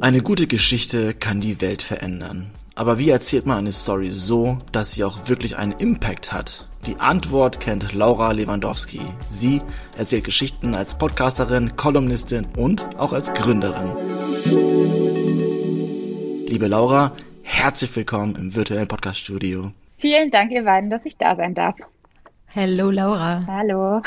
Eine 0.00 0.22
gute 0.22 0.46
Geschichte 0.46 1.12
kann 1.12 1.40
die 1.40 1.60
Welt 1.60 1.82
verändern. 1.82 2.52
Aber 2.76 3.00
wie 3.00 3.10
erzählt 3.10 3.46
man 3.46 3.58
eine 3.58 3.72
Story 3.72 4.10
so, 4.10 4.58
dass 4.70 4.92
sie 4.92 5.02
auch 5.02 5.28
wirklich 5.28 5.56
einen 5.56 5.72
Impact 5.72 6.32
hat? 6.32 6.68
Die 6.86 7.00
Antwort 7.00 7.58
kennt 7.58 7.92
Laura 7.94 8.30
Lewandowski. 8.30 9.00
Sie 9.28 9.60
erzählt 9.96 10.22
Geschichten 10.22 10.76
als 10.76 10.96
Podcasterin, 10.96 11.74
Kolumnistin 11.74 12.46
und 12.56 12.86
auch 12.96 13.12
als 13.12 13.32
Gründerin. 13.34 13.90
Liebe 16.46 16.68
Laura, 16.68 17.10
herzlich 17.42 17.94
willkommen 17.96 18.36
im 18.36 18.54
virtuellen 18.54 18.86
Podcaststudio. 18.86 19.72
Vielen 19.96 20.30
Dank, 20.30 20.52
ihr 20.52 20.62
beiden, 20.62 20.90
dass 20.90 21.04
ich 21.04 21.18
da 21.18 21.34
sein 21.34 21.54
darf. 21.54 21.76
Hallo 22.54 22.90
Laura. 22.90 23.40
Hallo. 23.48 24.00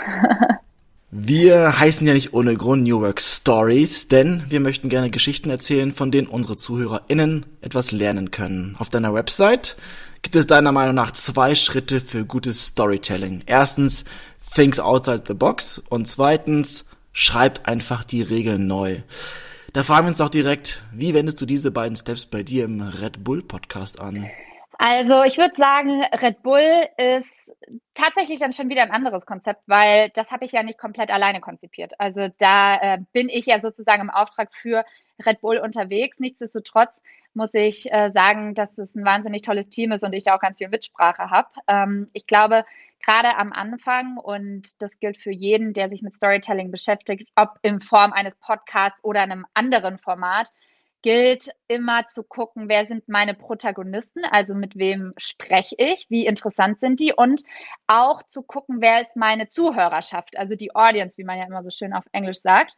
Wir 1.13 1.77
heißen 1.77 2.07
ja 2.07 2.13
nicht 2.13 2.33
ohne 2.33 2.55
Grund 2.55 2.83
New 2.83 3.01
Work 3.01 3.19
Stories, 3.19 4.07
denn 4.07 4.45
wir 4.47 4.61
möchten 4.61 4.87
gerne 4.87 5.09
Geschichten 5.09 5.49
erzählen, 5.49 5.91
von 5.91 6.09
denen 6.09 6.27
unsere 6.27 6.55
ZuhörerInnen 6.55 7.45
etwas 7.59 7.91
lernen 7.91 8.31
können. 8.31 8.77
Auf 8.79 8.89
deiner 8.89 9.13
Website 9.13 9.75
gibt 10.21 10.37
es 10.37 10.47
deiner 10.47 10.71
Meinung 10.71 10.95
nach 10.95 11.11
zwei 11.11 11.53
Schritte 11.53 11.99
für 11.99 12.23
gutes 12.23 12.67
Storytelling. 12.67 13.43
Erstens, 13.45 14.05
things 14.55 14.79
outside 14.79 15.23
the 15.27 15.33
box 15.33 15.83
und 15.89 16.07
zweitens, 16.07 16.85
schreib 17.11 17.67
einfach 17.67 18.05
die 18.05 18.21
Regeln 18.21 18.67
neu. 18.67 19.01
Da 19.73 19.83
fragen 19.83 20.05
wir 20.05 20.11
uns 20.11 20.17
doch 20.17 20.29
direkt, 20.29 20.81
wie 20.93 21.13
wendest 21.13 21.41
du 21.41 21.45
diese 21.45 21.71
beiden 21.71 21.97
Steps 21.97 22.25
bei 22.25 22.41
dir 22.41 22.63
im 22.63 22.81
Red 22.81 23.21
Bull 23.21 23.41
Podcast 23.43 23.99
an? 23.99 24.29
Also 24.77 25.23
ich 25.23 25.37
würde 25.37 25.55
sagen, 25.57 26.03
Red 26.21 26.41
Bull 26.41 26.87
ist 26.97 27.29
tatsächlich 27.93 28.39
dann 28.39 28.53
schon 28.53 28.69
wieder 28.69 28.81
ein 28.81 28.91
anderes 28.91 29.25
Konzept, 29.25 29.61
weil 29.67 30.09
das 30.09 30.31
habe 30.31 30.45
ich 30.45 30.51
ja 30.51 30.63
nicht 30.63 30.77
komplett 30.77 31.11
alleine 31.11 31.41
konzipiert. 31.41 31.99
Also 31.99 32.29
da 32.37 32.75
äh, 32.75 32.99
bin 33.13 33.29
ich 33.29 33.45
ja 33.45 33.61
sozusagen 33.61 34.01
im 34.01 34.09
Auftrag 34.09 34.53
für 34.53 34.85
Red 35.25 35.41
Bull 35.41 35.57
unterwegs. 35.57 36.19
Nichtsdestotrotz 36.19 37.01
muss 37.33 37.53
ich 37.53 37.91
äh, 37.91 38.11
sagen, 38.11 38.55
dass 38.55 38.77
es 38.77 38.93
ein 38.95 39.05
wahnsinnig 39.05 39.41
tolles 39.41 39.69
Team 39.69 39.91
ist 39.91 40.03
und 40.03 40.13
ich 40.13 40.23
da 40.23 40.35
auch 40.35 40.41
ganz 40.41 40.57
viel 40.57 40.69
Mitsprache 40.69 41.29
habe. 41.29 41.49
Ähm, 41.67 42.09
ich 42.13 42.27
glaube, 42.27 42.65
gerade 43.05 43.37
am 43.37 43.53
Anfang, 43.53 44.17
und 44.17 44.81
das 44.81 44.91
gilt 44.99 45.17
für 45.17 45.31
jeden, 45.31 45.73
der 45.73 45.89
sich 45.89 46.01
mit 46.01 46.15
Storytelling 46.15 46.71
beschäftigt, 46.71 47.29
ob 47.35 47.57
in 47.61 47.81
Form 47.81 48.13
eines 48.13 48.35
Podcasts 48.35 49.03
oder 49.03 49.21
einem 49.21 49.45
anderen 49.53 49.97
Format, 49.97 50.51
gilt 51.01 51.49
immer 51.67 52.07
zu 52.07 52.23
gucken, 52.23 52.69
wer 52.69 52.85
sind 52.85 53.07
meine 53.09 53.33
Protagonisten, 53.33 54.23
also 54.25 54.53
mit 54.53 54.75
wem 54.75 55.13
spreche 55.17 55.75
ich, 55.77 56.07
wie 56.09 56.25
interessant 56.25 56.79
sind 56.79 56.99
die 56.99 57.13
und 57.13 57.41
auch 57.87 58.21
zu 58.23 58.43
gucken, 58.43 58.77
wer 58.81 59.01
ist 59.01 59.15
meine 59.15 59.47
Zuhörerschaft, 59.47 60.37
also 60.37 60.55
die 60.55 60.75
Audience, 60.75 61.17
wie 61.17 61.23
man 61.23 61.37
ja 61.37 61.45
immer 61.45 61.63
so 61.63 61.71
schön 61.71 61.93
auf 61.93 62.05
Englisch 62.11 62.39
sagt. 62.39 62.75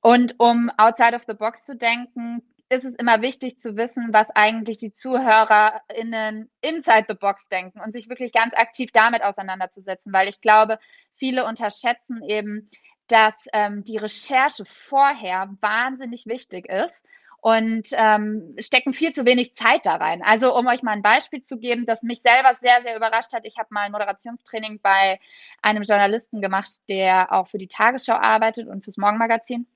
Und 0.00 0.34
um 0.38 0.70
outside 0.76 1.16
of 1.16 1.24
the 1.26 1.34
box 1.34 1.64
zu 1.64 1.76
denken, 1.76 2.42
ist 2.68 2.84
es 2.84 2.94
immer 2.94 3.22
wichtig 3.22 3.58
zu 3.60 3.76
wissen, 3.76 4.08
was 4.12 4.28
eigentlich 4.30 4.78
die 4.78 4.92
ZuhörerInnen 4.92 6.50
inside 6.60 7.06
the 7.08 7.14
box 7.14 7.48
denken 7.48 7.80
und 7.80 7.92
sich 7.92 8.08
wirklich 8.08 8.32
ganz 8.32 8.54
aktiv 8.54 8.90
damit 8.92 9.22
auseinanderzusetzen, 9.22 10.12
weil 10.12 10.28
ich 10.28 10.40
glaube, 10.40 10.78
viele 11.14 11.44
unterschätzen 11.44 12.22
eben, 12.26 12.68
dass 13.08 13.34
ähm, 13.52 13.84
die 13.84 13.98
Recherche 13.98 14.64
vorher 14.64 15.48
wahnsinnig 15.60 16.26
wichtig 16.26 16.68
ist 16.68 17.04
und 17.40 17.88
ähm, 17.92 18.54
stecken 18.58 18.92
viel 18.92 19.12
zu 19.12 19.24
wenig 19.24 19.54
Zeit 19.56 19.86
da 19.86 19.96
rein. 19.96 20.22
Also 20.22 20.56
um 20.56 20.66
euch 20.66 20.82
mal 20.82 20.92
ein 20.92 21.02
Beispiel 21.02 21.42
zu 21.42 21.58
geben, 21.58 21.86
das 21.86 22.02
mich 22.02 22.22
selber 22.22 22.56
sehr, 22.60 22.82
sehr 22.82 22.96
überrascht 22.96 23.32
hat. 23.32 23.44
Ich 23.44 23.58
habe 23.58 23.68
mal 23.70 23.82
ein 23.82 23.92
Moderationstraining 23.92 24.80
bei 24.82 25.20
einem 25.62 25.82
Journalisten 25.82 26.40
gemacht, 26.40 26.70
der 26.88 27.32
auch 27.32 27.48
für 27.48 27.58
die 27.58 27.68
Tagesschau 27.68 28.14
arbeitet 28.14 28.68
und 28.68 28.84
fürs 28.84 28.96
Morgenmagazin. 28.96 29.66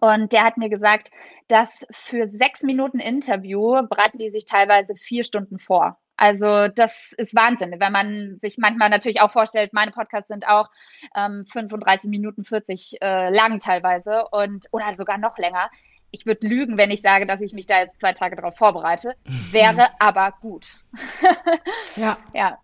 Und 0.00 0.32
der 0.32 0.44
hat 0.44 0.58
mir 0.58 0.68
gesagt, 0.68 1.10
dass 1.48 1.86
für 1.92 2.28
sechs 2.28 2.62
Minuten 2.62 2.98
Interview 2.98 3.86
bereiten 3.88 4.18
die 4.18 4.30
sich 4.30 4.44
teilweise 4.44 4.94
vier 4.94 5.24
Stunden 5.24 5.58
vor. 5.58 5.98
Also 6.16 6.66
das 6.74 7.14
ist 7.16 7.34
Wahnsinn, 7.34 7.76
wenn 7.78 7.92
man 7.92 8.38
sich 8.42 8.58
manchmal 8.58 8.90
natürlich 8.90 9.20
auch 9.20 9.30
vorstellt, 9.30 9.72
meine 9.72 9.92
Podcasts 9.92 10.26
sind 10.26 10.48
auch 10.48 10.68
ähm, 11.14 11.46
35 11.46 12.10
Minuten 12.10 12.44
40 12.44 12.98
äh, 13.00 13.30
lang 13.30 13.60
teilweise 13.60 14.24
und 14.32 14.66
oder 14.72 14.96
sogar 14.96 15.16
noch 15.16 15.38
länger 15.38 15.70
ich 16.10 16.26
würde 16.26 16.46
lügen, 16.46 16.76
wenn 16.76 16.90
ich 16.90 17.02
sage, 17.02 17.26
dass 17.26 17.40
ich 17.40 17.52
mich 17.52 17.66
da 17.66 17.80
jetzt 17.80 18.00
zwei 18.00 18.12
Tage 18.12 18.36
darauf 18.36 18.56
vorbereite. 18.56 19.14
Wäre 19.50 19.88
aber 19.98 20.32
gut. 20.40 20.80
ja. 21.96 22.16
Ja. 22.34 22.58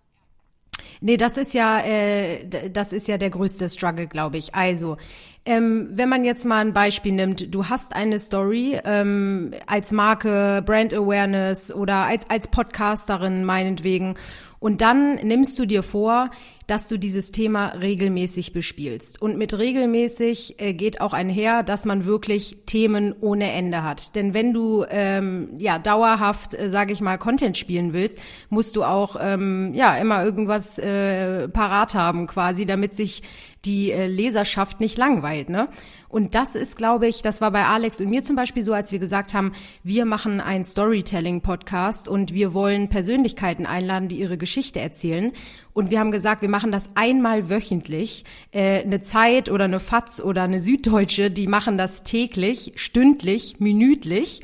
Nee, 1.01 1.17
das 1.17 1.37
ist 1.37 1.53
ja, 1.53 1.81
äh, 1.81 2.71
das 2.71 2.93
ist 2.93 3.09
ja 3.09 3.19
der 3.19 3.31
größte 3.31 3.69
Struggle, 3.69 4.07
glaube 4.07 4.39
ich. 4.39 4.55
Also, 4.55 4.97
ähm, 5.45 5.91
wenn 5.93 6.09
man 6.09 6.25
jetzt 6.25 6.47
mal 6.47 6.65
ein 6.65 6.73
Beispiel 6.73 7.13
nimmt, 7.13 7.55
du 7.55 7.69
hast 7.69 7.95
eine 7.95 8.19
Story 8.19 8.81
ähm, 8.85 9.53
als 9.67 9.93
Marke, 9.93 10.63
Brand 10.65 10.95
Awareness 10.95 11.73
oder 11.73 12.07
als 12.07 12.31
als 12.31 12.49
Podcasterin 12.49 13.45
meinetwegen, 13.45 14.15
und 14.61 14.81
dann 14.81 15.17
nimmst 15.17 15.59
du 15.59 15.67
dir 15.67 15.83
vor, 15.83 16.31
dass 16.67 16.89
du 16.89 16.99
dieses 16.99 17.33
Thema 17.33 17.69
regelmäßig 17.69 18.53
bespielst. 18.53 19.21
Und 19.21 19.37
mit 19.37 19.57
regelmäßig 19.59 20.61
äh, 20.61 20.73
geht 20.75 21.01
auch 21.01 21.13
einher, 21.13 21.63
dass 21.63 21.85
man 21.85 22.07
wirklich 22.07 22.59
Themen 22.67 23.15
ohne 23.21 23.53
Ende 23.53 23.83
hat. 23.83 24.17
Denn 24.17 24.35
wenn 24.35 24.53
du 24.53 24.85
ähm, 24.89 25.51
ja 25.59 25.79
dauerhaft, 25.79 26.55
äh, 26.55 26.71
sage 26.71 26.93
ich 26.93 27.01
mal, 27.01 27.19
Content 27.19 27.59
spielen 27.59 27.93
willst, 27.93 28.19
musst 28.49 28.77
du 28.77 28.85
auch 28.85 29.17
ähm, 29.21 29.73
ja 29.75 29.97
immer 29.97 30.25
irgendwas 30.25 30.79
äh, 30.79 31.49
parat 31.49 31.95
haben, 31.95 32.27
quasi, 32.27 32.67
damit 32.67 32.95
sich 32.95 33.23
die 33.65 33.91
äh, 33.91 34.07
Leserschaft 34.07 34.81
nicht 34.81 34.99
langweilt. 34.99 35.49
Ne? 35.49 35.69
Und 36.09 36.35
das 36.35 36.55
ist, 36.55 36.77
glaube 36.77 37.07
ich, 37.07 37.23
das 37.23 37.41
war 37.41 37.51
bei 37.51 37.65
Alex 37.65 38.01
und 38.01 38.11
mir 38.11 38.23
zum 38.23 38.37
Beispiel 38.37 38.63
so, 38.63 38.73
als 38.73 38.93
wir 38.93 38.99
gesagt 38.99 39.35
haben, 39.35 39.53
wir 39.83 40.05
machen 40.05 40.41
einen 40.41 40.65
Storytelling-Podcast 40.65 42.09
und 42.09 42.33
wir 42.33 42.55
wollen 42.55 42.89
Persönlichkeiten 42.89 43.67
einladen, 43.67 44.09
die 44.09 44.19
ihre 44.19 44.39
Geschichte 44.39 44.81
erzählen. 44.81 45.33
Und 45.73 45.91
wir 45.91 45.99
haben 45.99 46.13
gesagt, 46.13 46.43
wir 46.43 46.49
machen 46.49 46.71
das 46.71 46.91
einmal 46.95 47.51
wöchentlich. 47.51 48.25
Äh, 48.53 48.83
eine 48.83 49.03
Zeit 49.03 49.51
oder 49.51 49.65
eine 49.65 49.81
Fatz 49.81 50.21
oder 50.21 50.43
eine 50.43 50.61
Süddeutsche, 50.61 51.31
die 51.31 51.47
machen 51.47 51.79
das 51.79 52.05
täglich, 52.05 52.73
stündlich, 52.77 53.57
minütlich. 53.59 54.41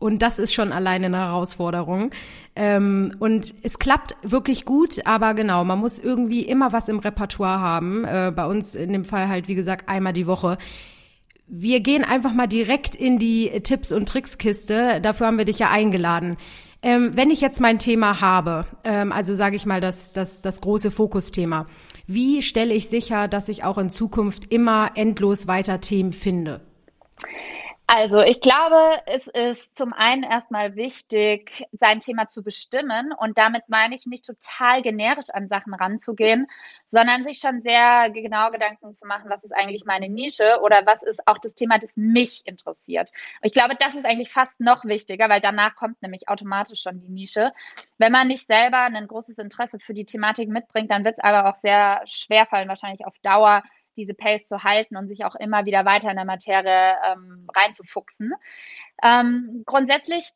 Und 0.00 0.22
das 0.22 0.38
ist 0.38 0.54
schon 0.54 0.72
alleine 0.72 1.06
eine 1.06 1.18
Herausforderung. 1.18 2.10
Ähm, 2.56 3.14
und 3.20 3.54
es 3.62 3.78
klappt 3.78 4.16
wirklich 4.22 4.64
gut, 4.64 5.06
aber 5.06 5.34
genau, 5.34 5.62
man 5.62 5.78
muss 5.78 5.98
irgendwie 5.98 6.40
immer 6.40 6.72
was 6.72 6.88
im 6.88 6.98
Repertoire 6.98 7.60
haben. 7.60 8.04
Äh, 8.04 8.32
bei 8.34 8.46
uns 8.46 8.74
in 8.74 8.92
dem 8.92 9.04
Fall 9.04 9.28
halt, 9.28 9.46
wie 9.46 9.54
gesagt, 9.54 9.88
einmal 9.88 10.14
die 10.14 10.26
Woche. 10.26 10.56
Wir 11.46 11.80
gehen 11.80 12.02
einfach 12.02 12.32
mal 12.32 12.46
direkt 12.46 12.96
in 12.96 13.18
die 13.18 13.50
Tipps- 13.62 13.92
und 13.92 14.08
Trickskiste. 14.08 15.00
Dafür 15.02 15.26
haben 15.26 15.38
wir 15.38 15.44
dich 15.44 15.58
ja 15.58 15.70
eingeladen. 15.70 16.38
Ähm, 16.82 17.10
wenn 17.14 17.30
ich 17.30 17.42
jetzt 17.42 17.60
mein 17.60 17.78
Thema 17.78 18.22
habe, 18.22 18.64
ähm, 18.84 19.12
also 19.12 19.34
sage 19.34 19.56
ich 19.56 19.66
mal 19.66 19.82
das, 19.82 20.14
das, 20.14 20.40
das 20.40 20.62
große 20.62 20.90
Fokusthema, 20.90 21.66
wie 22.06 22.40
stelle 22.40 22.72
ich 22.72 22.88
sicher, 22.88 23.28
dass 23.28 23.50
ich 23.50 23.64
auch 23.64 23.76
in 23.76 23.90
Zukunft 23.90 24.50
immer 24.50 24.92
endlos 24.94 25.46
weiter 25.46 25.82
Themen 25.82 26.12
finde? 26.12 26.62
Also 27.92 28.20
ich 28.20 28.40
glaube, 28.40 29.02
es 29.06 29.26
ist 29.26 29.76
zum 29.76 29.92
einen 29.92 30.22
erstmal 30.22 30.76
wichtig, 30.76 31.66
sein 31.72 31.98
Thema 31.98 32.28
zu 32.28 32.44
bestimmen. 32.44 33.12
Und 33.12 33.36
damit 33.36 33.64
meine 33.66 33.96
ich 33.96 34.06
nicht 34.06 34.24
total 34.24 34.80
generisch 34.80 35.28
an 35.30 35.48
Sachen 35.48 35.74
ranzugehen, 35.74 36.46
sondern 36.86 37.24
sich 37.24 37.38
schon 37.38 37.62
sehr 37.62 38.10
genau 38.12 38.52
Gedanken 38.52 38.94
zu 38.94 39.08
machen, 39.08 39.28
was 39.28 39.42
ist 39.42 39.50
eigentlich 39.50 39.86
meine 39.86 40.08
Nische 40.08 40.60
oder 40.62 40.86
was 40.86 41.02
ist 41.02 41.26
auch 41.26 41.38
das 41.38 41.54
Thema, 41.56 41.78
das 41.78 41.96
mich 41.96 42.46
interessiert. 42.46 43.10
Ich 43.42 43.54
glaube, 43.54 43.74
das 43.76 43.96
ist 43.96 44.04
eigentlich 44.04 44.30
fast 44.30 44.60
noch 44.60 44.84
wichtiger, 44.84 45.28
weil 45.28 45.40
danach 45.40 45.74
kommt 45.74 46.00
nämlich 46.00 46.28
automatisch 46.28 46.82
schon 46.82 47.00
die 47.00 47.10
Nische. 47.10 47.50
Wenn 47.98 48.12
man 48.12 48.28
nicht 48.28 48.46
selber 48.46 48.82
ein 48.82 49.08
großes 49.08 49.36
Interesse 49.38 49.80
für 49.80 49.94
die 49.94 50.06
Thematik 50.06 50.48
mitbringt, 50.48 50.92
dann 50.92 51.04
wird 51.04 51.18
es 51.18 51.24
aber 51.24 51.50
auch 51.50 51.56
sehr 51.56 52.02
schwer 52.04 52.46
fallen, 52.46 52.68
wahrscheinlich 52.68 53.04
auf 53.04 53.18
Dauer 53.18 53.64
diese 54.00 54.14
Pace 54.14 54.46
zu 54.46 54.64
halten 54.64 54.96
und 54.96 55.08
sich 55.08 55.24
auch 55.24 55.34
immer 55.34 55.64
wieder 55.64 55.84
weiter 55.84 56.10
in 56.10 56.16
der 56.16 56.24
Materie 56.24 56.96
ähm, 57.10 57.48
reinzufuchsen. 57.54 58.32
Ähm, 59.02 59.62
grundsätzlich 59.66 60.32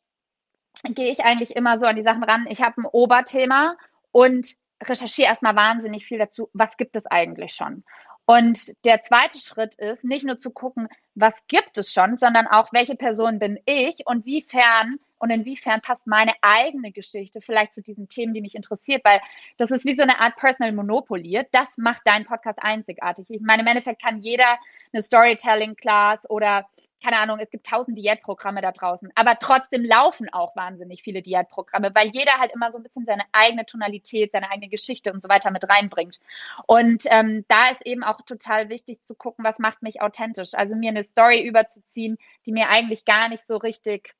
gehe 0.83 1.11
ich 1.11 1.23
eigentlich 1.23 1.55
immer 1.55 1.79
so 1.79 1.85
an 1.85 1.95
die 1.95 2.03
Sachen 2.03 2.23
ran. 2.23 2.47
Ich 2.49 2.61
habe 2.61 2.81
ein 2.81 2.85
Oberthema 2.85 3.75
und 4.11 4.55
recherchiere 4.83 5.29
erstmal 5.29 5.55
wahnsinnig 5.55 6.05
viel 6.05 6.19
dazu, 6.19 6.49
was 6.53 6.77
gibt 6.77 6.95
es 6.95 7.05
eigentlich 7.05 7.53
schon. 7.53 7.83
Und 8.25 8.73
der 8.85 9.03
zweite 9.03 9.39
Schritt 9.39 9.75
ist, 9.75 10.03
nicht 10.03 10.25
nur 10.25 10.37
zu 10.37 10.49
gucken, 10.49 10.87
was 11.13 11.33
gibt 11.47 11.77
es 11.77 11.93
schon, 11.93 12.17
sondern 12.17 12.47
auch, 12.47 12.73
welche 12.73 12.95
Person 12.95 13.39
bin 13.39 13.59
ich 13.65 14.07
und 14.07 14.25
wiefern 14.25 14.99
und 15.25 15.31
inwiefern 15.31 15.81
passt 15.81 16.05
meine 16.05 16.33
eigene 16.41 16.91
Geschichte 16.91 17.41
vielleicht 17.41 17.73
zu 17.73 17.81
diesen 17.81 18.07
Themen, 18.07 18.33
die 18.33 18.41
mich 18.41 18.53
interessiert, 18.53 19.03
weil 19.03 19.19
das 19.57 19.71
ist 19.71 19.85
wie 19.85 19.95
so 19.95 20.03
eine 20.03 20.19
Art 20.19 20.35
Personal 20.35 20.71
Monopoly. 20.71 21.47
Das 21.51 21.67
macht 21.77 22.01
deinen 22.05 22.25
Podcast 22.25 22.59
einzigartig. 22.61 23.25
Ich 23.31 23.41
meine, 23.41 23.63
im 23.63 23.67
Endeffekt 23.67 24.03
kann 24.03 24.21
jeder 24.21 24.59
eine 24.93 25.01
Storytelling-Class 25.01 26.29
oder 26.29 26.67
keine 27.03 27.17
Ahnung, 27.19 27.39
es 27.39 27.51
gibt 27.51 27.67
tausend 27.67 27.97
Diätprogramme 27.97 28.61
da 28.61 28.71
draußen, 28.71 29.11
aber 29.13 29.37
trotzdem 29.37 29.83
laufen 29.83 30.27
auch 30.31 30.55
wahnsinnig 30.55 31.03
viele 31.03 31.21
Diätprogramme, 31.21 31.93
weil 31.93 32.07
jeder 32.09 32.39
halt 32.39 32.51
immer 32.51 32.71
so 32.71 32.77
ein 32.77 32.83
bisschen 32.83 33.05
seine 33.05 33.23
eigene 33.31 33.65
Tonalität, 33.65 34.31
seine 34.31 34.49
eigene 34.49 34.69
Geschichte 34.69 35.13
und 35.13 35.21
so 35.21 35.29
weiter 35.29 35.51
mit 35.51 35.69
reinbringt. 35.69 36.19
Und 36.65 37.03
ähm, 37.07 37.45
da 37.47 37.69
ist 37.69 37.85
eben 37.85 38.03
auch 38.03 38.21
total 38.21 38.69
wichtig 38.69 39.03
zu 39.03 39.13
gucken, 39.13 39.45
was 39.45 39.59
macht 39.59 39.83
mich 39.83 40.01
authentisch. 40.01 40.53
Also 40.53 40.75
mir 40.75 40.89
eine 40.89 41.03
Story 41.03 41.45
überzuziehen, 41.45 42.17
die 42.45 42.51
mir 42.51 42.69
eigentlich 42.69 43.05
gar 43.05 43.29
nicht 43.29 43.45
so 43.45 43.57
richtig 43.57 44.15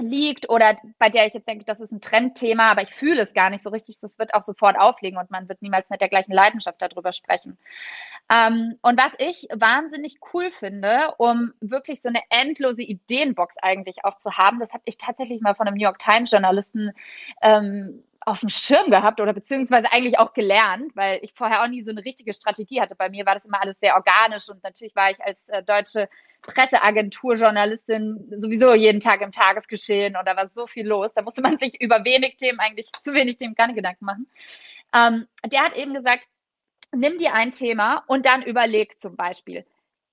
liegt 0.00 0.48
oder 0.48 0.76
bei 0.98 1.08
der 1.08 1.26
ich 1.26 1.34
jetzt 1.34 1.48
denke, 1.48 1.64
das 1.64 1.80
ist 1.80 1.92
ein 1.92 2.00
Trendthema, 2.00 2.70
aber 2.70 2.82
ich 2.82 2.90
fühle 2.90 3.22
es 3.22 3.34
gar 3.34 3.50
nicht 3.50 3.62
so 3.62 3.70
richtig, 3.70 3.98
das 4.00 4.18
wird 4.18 4.34
auch 4.34 4.42
sofort 4.42 4.78
auflegen 4.78 5.18
und 5.18 5.30
man 5.30 5.48
wird 5.48 5.62
niemals 5.62 5.90
mit 5.90 6.00
der 6.00 6.08
gleichen 6.08 6.32
Leidenschaft 6.32 6.80
darüber 6.80 7.12
sprechen. 7.12 7.58
Ähm, 8.30 8.78
und 8.82 8.98
was 8.98 9.12
ich 9.18 9.48
wahnsinnig 9.54 10.18
cool 10.32 10.50
finde, 10.50 11.14
um 11.18 11.52
wirklich 11.60 12.00
so 12.02 12.08
eine 12.08 12.20
endlose 12.30 12.82
Ideenbox 12.82 13.54
eigentlich 13.62 14.04
auch 14.04 14.18
zu 14.18 14.36
haben, 14.36 14.60
das 14.60 14.72
habe 14.72 14.82
ich 14.84 14.98
tatsächlich 14.98 15.40
mal 15.40 15.54
von 15.54 15.66
einem 15.66 15.76
New 15.76 15.84
York 15.84 15.98
Times 15.98 16.30
Journalisten 16.30 16.92
ähm, 17.42 18.04
auf 18.20 18.40
dem 18.40 18.50
Schirm 18.50 18.90
gehabt 18.90 19.20
oder 19.20 19.32
beziehungsweise 19.32 19.90
eigentlich 19.90 20.18
auch 20.18 20.34
gelernt, 20.34 20.94
weil 20.94 21.18
ich 21.22 21.32
vorher 21.34 21.62
auch 21.62 21.68
nie 21.68 21.82
so 21.82 21.90
eine 21.90 22.04
richtige 22.04 22.34
Strategie 22.34 22.80
hatte. 22.80 22.94
Bei 22.94 23.08
mir 23.08 23.24
war 23.24 23.34
das 23.34 23.44
immer 23.44 23.60
alles 23.60 23.78
sehr 23.80 23.94
organisch 23.94 24.48
und 24.50 24.62
natürlich 24.62 24.94
war 24.94 25.10
ich 25.10 25.22
als 25.24 25.38
äh, 25.48 25.62
deutsche 25.62 26.08
Presseagenturjournalistin 26.42 28.40
sowieso 28.40 28.74
jeden 28.74 29.00
Tag 29.00 29.20
im 29.20 29.32
Tagesgeschehen 29.32 30.16
und 30.16 30.26
da 30.26 30.36
war 30.36 30.48
so 30.48 30.66
viel 30.66 30.86
los. 30.86 31.12
Da 31.14 31.22
musste 31.22 31.42
man 31.42 31.58
sich 31.58 31.74
über 31.80 32.04
wenig 32.04 32.36
Themen, 32.36 32.60
eigentlich 32.60 32.90
zu 33.02 33.12
wenig 33.14 33.36
Themen, 33.36 33.54
keine 33.54 33.74
Gedanken 33.74 34.04
machen. 34.04 34.26
Ähm, 34.94 35.26
der 35.44 35.64
hat 35.64 35.76
eben 35.76 35.94
gesagt, 35.94 36.28
nimm 36.92 37.18
dir 37.18 37.34
ein 37.34 37.52
Thema 37.52 38.04
und 38.06 38.26
dann 38.26 38.42
überleg 38.42 38.98
zum 39.00 39.16
Beispiel, 39.16 39.64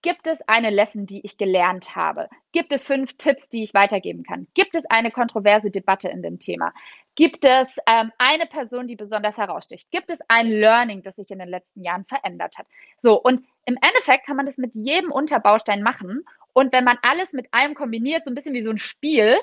Gibt 0.05 0.27
es 0.27 0.37
eine 0.45 0.69
Lesson, 0.69 1.07
die 1.07 1.25
ich 1.25 1.35
gelernt 1.35 1.95
habe? 1.95 2.29
Gibt 2.51 2.71
es 2.73 2.83
fünf 2.83 3.17
Tipps, 3.17 3.49
die 3.49 3.63
ich 3.63 3.73
weitergeben 3.73 4.21
kann? 4.21 4.45
Gibt 4.53 4.75
es 4.75 4.85
eine 4.85 5.09
kontroverse 5.09 5.71
Debatte 5.71 6.09
in 6.09 6.21
dem 6.21 6.37
Thema? 6.37 6.75
Gibt 7.15 7.43
es 7.43 7.75
ähm, 7.87 8.11
eine 8.19 8.45
Person, 8.45 8.87
die 8.87 8.95
besonders 8.95 9.35
heraussticht? 9.35 9.89
Gibt 9.89 10.11
es 10.11 10.19
ein 10.27 10.45
Learning, 10.45 11.01
das 11.01 11.15
sich 11.15 11.31
in 11.31 11.39
den 11.39 11.49
letzten 11.49 11.83
Jahren 11.83 12.05
verändert 12.05 12.55
hat? 12.59 12.67
So, 12.99 13.19
und 13.19 13.47
im 13.65 13.79
Endeffekt 13.81 14.27
kann 14.27 14.37
man 14.37 14.45
das 14.45 14.59
mit 14.59 14.75
jedem 14.75 15.11
Unterbaustein 15.11 15.81
machen. 15.81 16.23
Und 16.53 16.71
wenn 16.71 16.83
man 16.83 16.99
alles 17.01 17.33
mit 17.33 17.51
allem 17.51 17.73
kombiniert, 17.73 18.25
so 18.25 18.31
ein 18.31 18.35
bisschen 18.35 18.53
wie 18.53 18.61
so 18.61 18.69
ein 18.69 18.77
Spiel, 18.77 19.35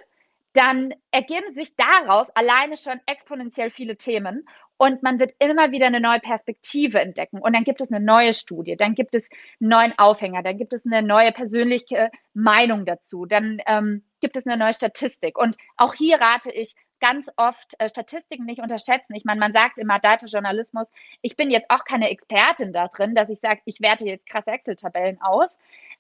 dann 0.52 0.94
ergeben 1.10 1.52
sich 1.54 1.74
daraus 1.74 2.30
alleine 2.36 2.76
schon 2.76 3.00
exponentiell 3.06 3.70
viele 3.70 3.96
Themen 3.96 4.46
und 4.82 5.00
man 5.04 5.20
wird 5.20 5.32
immer 5.38 5.70
wieder 5.70 5.86
eine 5.86 6.00
neue 6.00 6.18
Perspektive 6.18 7.00
entdecken. 7.00 7.38
Und 7.38 7.54
dann 7.54 7.62
gibt 7.62 7.80
es 7.80 7.92
eine 7.92 8.04
neue 8.04 8.32
Studie, 8.32 8.74
dann 8.76 8.96
gibt 8.96 9.14
es 9.14 9.28
einen 9.60 9.68
neuen 9.68 9.96
Aufhänger, 9.96 10.42
dann 10.42 10.58
gibt 10.58 10.72
es 10.72 10.84
eine 10.84 11.06
neue 11.06 11.30
persönliche 11.30 12.10
Meinung 12.34 12.84
dazu, 12.84 13.24
dann 13.24 13.60
ähm, 13.66 14.02
gibt 14.20 14.36
es 14.36 14.44
eine 14.44 14.56
neue 14.56 14.72
Statistik. 14.72 15.38
Und 15.38 15.56
auch 15.76 15.94
hier 15.94 16.20
rate 16.20 16.50
ich, 16.50 16.74
ganz 16.98 17.28
oft 17.36 17.74
äh, 17.78 17.88
Statistiken 17.88 18.44
nicht 18.44 18.60
unterschätzen. 18.60 19.14
Ich 19.14 19.24
meine, 19.24 19.38
man 19.38 19.52
sagt 19.52 19.78
immer 19.78 20.00
Data-Journalismus. 20.00 20.88
Ich 21.20 21.36
bin 21.36 21.52
jetzt 21.52 21.70
auch 21.70 21.84
keine 21.84 22.10
Expertin 22.10 22.72
da 22.72 22.88
drin, 22.88 23.14
dass 23.14 23.28
ich 23.28 23.38
sage, 23.38 23.60
ich 23.66 23.80
werte 23.80 24.04
jetzt 24.04 24.26
krasse 24.26 24.50
Excel-Tabellen 24.50 25.20
aus. 25.20 25.48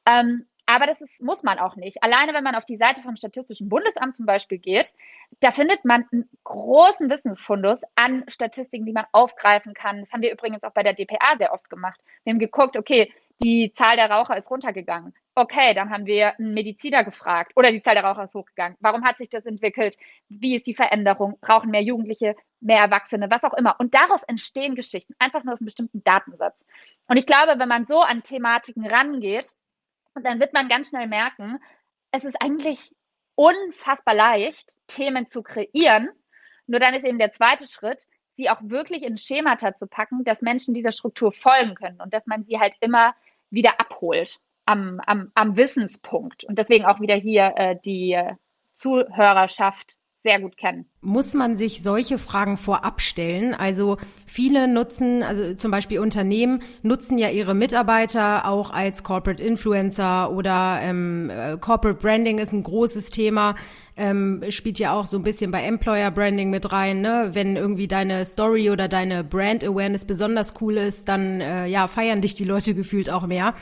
Ähm, 0.06 0.46
aber 0.72 0.86
das 0.86 1.00
ist, 1.00 1.20
muss 1.20 1.42
man 1.42 1.58
auch 1.58 1.76
nicht. 1.76 2.02
Alleine 2.02 2.34
wenn 2.34 2.44
man 2.44 2.54
auf 2.54 2.64
die 2.64 2.76
Seite 2.76 3.02
vom 3.02 3.16
Statistischen 3.16 3.68
Bundesamt 3.68 4.16
zum 4.16 4.26
Beispiel 4.26 4.58
geht, 4.58 4.94
da 5.40 5.50
findet 5.50 5.84
man 5.84 6.06
einen 6.10 6.28
großen 6.44 7.10
Wissensfundus 7.10 7.80
an 7.94 8.24
Statistiken, 8.28 8.86
die 8.86 8.92
man 8.92 9.06
aufgreifen 9.12 9.74
kann. 9.74 10.00
Das 10.00 10.12
haben 10.12 10.22
wir 10.22 10.32
übrigens 10.32 10.62
auch 10.62 10.72
bei 10.72 10.82
der 10.82 10.94
DPA 10.94 11.36
sehr 11.38 11.52
oft 11.52 11.68
gemacht. 11.68 12.00
Wir 12.24 12.32
haben 12.32 12.38
geguckt, 12.38 12.76
okay, 12.76 13.12
die 13.42 13.72
Zahl 13.74 13.96
der 13.96 14.10
Raucher 14.10 14.36
ist 14.36 14.50
runtergegangen. 14.50 15.14
Okay, 15.34 15.74
dann 15.74 15.90
haben 15.90 16.06
wir 16.06 16.38
einen 16.38 16.54
Mediziner 16.54 17.04
gefragt 17.04 17.52
oder 17.56 17.72
die 17.72 17.82
Zahl 17.82 17.94
der 17.94 18.04
Raucher 18.04 18.24
ist 18.24 18.34
hochgegangen. 18.34 18.76
Warum 18.80 19.04
hat 19.04 19.16
sich 19.16 19.30
das 19.30 19.46
entwickelt? 19.46 19.96
Wie 20.28 20.56
ist 20.56 20.66
die 20.66 20.74
Veränderung? 20.74 21.38
Rauchen 21.48 21.70
mehr 21.70 21.82
Jugendliche, 21.82 22.36
mehr 22.60 22.80
Erwachsene, 22.80 23.30
was 23.30 23.42
auch 23.42 23.54
immer. 23.54 23.76
Und 23.78 23.94
daraus 23.94 24.22
entstehen 24.24 24.74
Geschichten, 24.74 25.14
einfach 25.18 25.42
nur 25.42 25.54
aus 25.54 25.60
einem 25.60 25.66
bestimmten 25.66 26.04
Datensatz. 26.04 26.56
Und 27.08 27.16
ich 27.16 27.26
glaube, 27.26 27.58
wenn 27.58 27.68
man 27.68 27.86
so 27.86 28.00
an 28.00 28.22
Thematiken 28.22 28.86
rangeht, 28.86 29.54
dann 30.14 30.40
wird 30.40 30.52
man 30.52 30.68
ganz 30.68 30.88
schnell 30.88 31.06
merken, 31.06 31.58
es 32.10 32.24
ist 32.24 32.36
eigentlich 32.40 32.94
unfassbar 33.34 34.14
leicht, 34.14 34.76
Themen 34.86 35.28
zu 35.28 35.42
kreieren. 35.42 36.10
Nur 36.66 36.80
dann 36.80 36.94
ist 36.94 37.04
eben 37.04 37.18
der 37.18 37.32
zweite 37.32 37.66
Schritt, 37.66 38.06
sie 38.36 38.50
auch 38.50 38.60
wirklich 38.62 39.02
in 39.02 39.16
Schemata 39.16 39.74
zu 39.74 39.86
packen, 39.86 40.24
dass 40.24 40.40
Menschen 40.42 40.74
dieser 40.74 40.92
Struktur 40.92 41.32
folgen 41.32 41.74
können 41.74 42.00
und 42.00 42.12
dass 42.14 42.26
man 42.26 42.44
sie 42.44 42.58
halt 42.58 42.74
immer 42.80 43.14
wieder 43.50 43.80
abholt 43.80 44.38
am, 44.66 45.00
am, 45.06 45.30
am 45.34 45.56
Wissenspunkt. 45.56 46.44
Und 46.44 46.58
deswegen 46.58 46.84
auch 46.84 47.00
wieder 47.00 47.14
hier 47.14 47.52
äh, 47.56 47.76
die 47.84 48.18
Zuhörerschaft 48.74 49.98
sehr 50.22 50.40
gut 50.40 50.56
kennen. 50.56 50.86
Muss 51.00 51.34
man 51.34 51.56
sich 51.56 51.82
solche 51.82 52.16
Fragen 52.16 52.56
vorab 52.56 53.00
stellen? 53.00 53.54
Also 53.54 53.96
viele 54.24 54.68
nutzen, 54.68 55.22
also 55.22 55.54
zum 55.54 55.70
Beispiel 55.72 55.98
Unternehmen 55.98 56.62
nutzen 56.82 57.18
ja 57.18 57.28
ihre 57.28 57.54
Mitarbeiter 57.54 58.46
auch 58.46 58.70
als 58.70 59.02
Corporate 59.02 59.42
Influencer 59.42 60.30
oder 60.30 60.78
ähm, 60.80 61.28
äh, 61.28 61.56
Corporate 61.58 62.00
Branding 62.00 62.38
ist 62.38 62.52
ein 62.52 62.62
großes 62.62 63.10
Thema, 63.10 63.56
ähm, 63.96 64.44
spielt 64.50 64.78
ja 64.78 64.92
auch 64.92 65.06
so 65.06 65.16
ein 65.16 65.24
bisschen 65.24 65.50
bei 65.50 65.62
Employer 65.62 66.12
Branding 66.12 66.50
mit 66.50 66.70
rein. 66.70 67.00
Ne? 67.00 67.30
Wenn 67.32 67.56
irgendwie 67.56 67.88
deine 67.88 68.24
Story 68.24 68.70
oder 68.70 68.86
deine 68.86 69.24
Brand 69.24 69.64
Awareness 69.64 70.04
besonders 70.04 70.54
cool 70.60 70.76
ist, 70.76 71.08
dann 71.08 71.40
äh, 71.40 71.66
ja 71.66 71.88
feiern 71.88 72.20
dich 72.20 72.36
die 72.36 72.44
Leute 72.44 72.74
gefühlt 72.76 73.10
auch 73.10 73.26
mehr. 73.26 73.54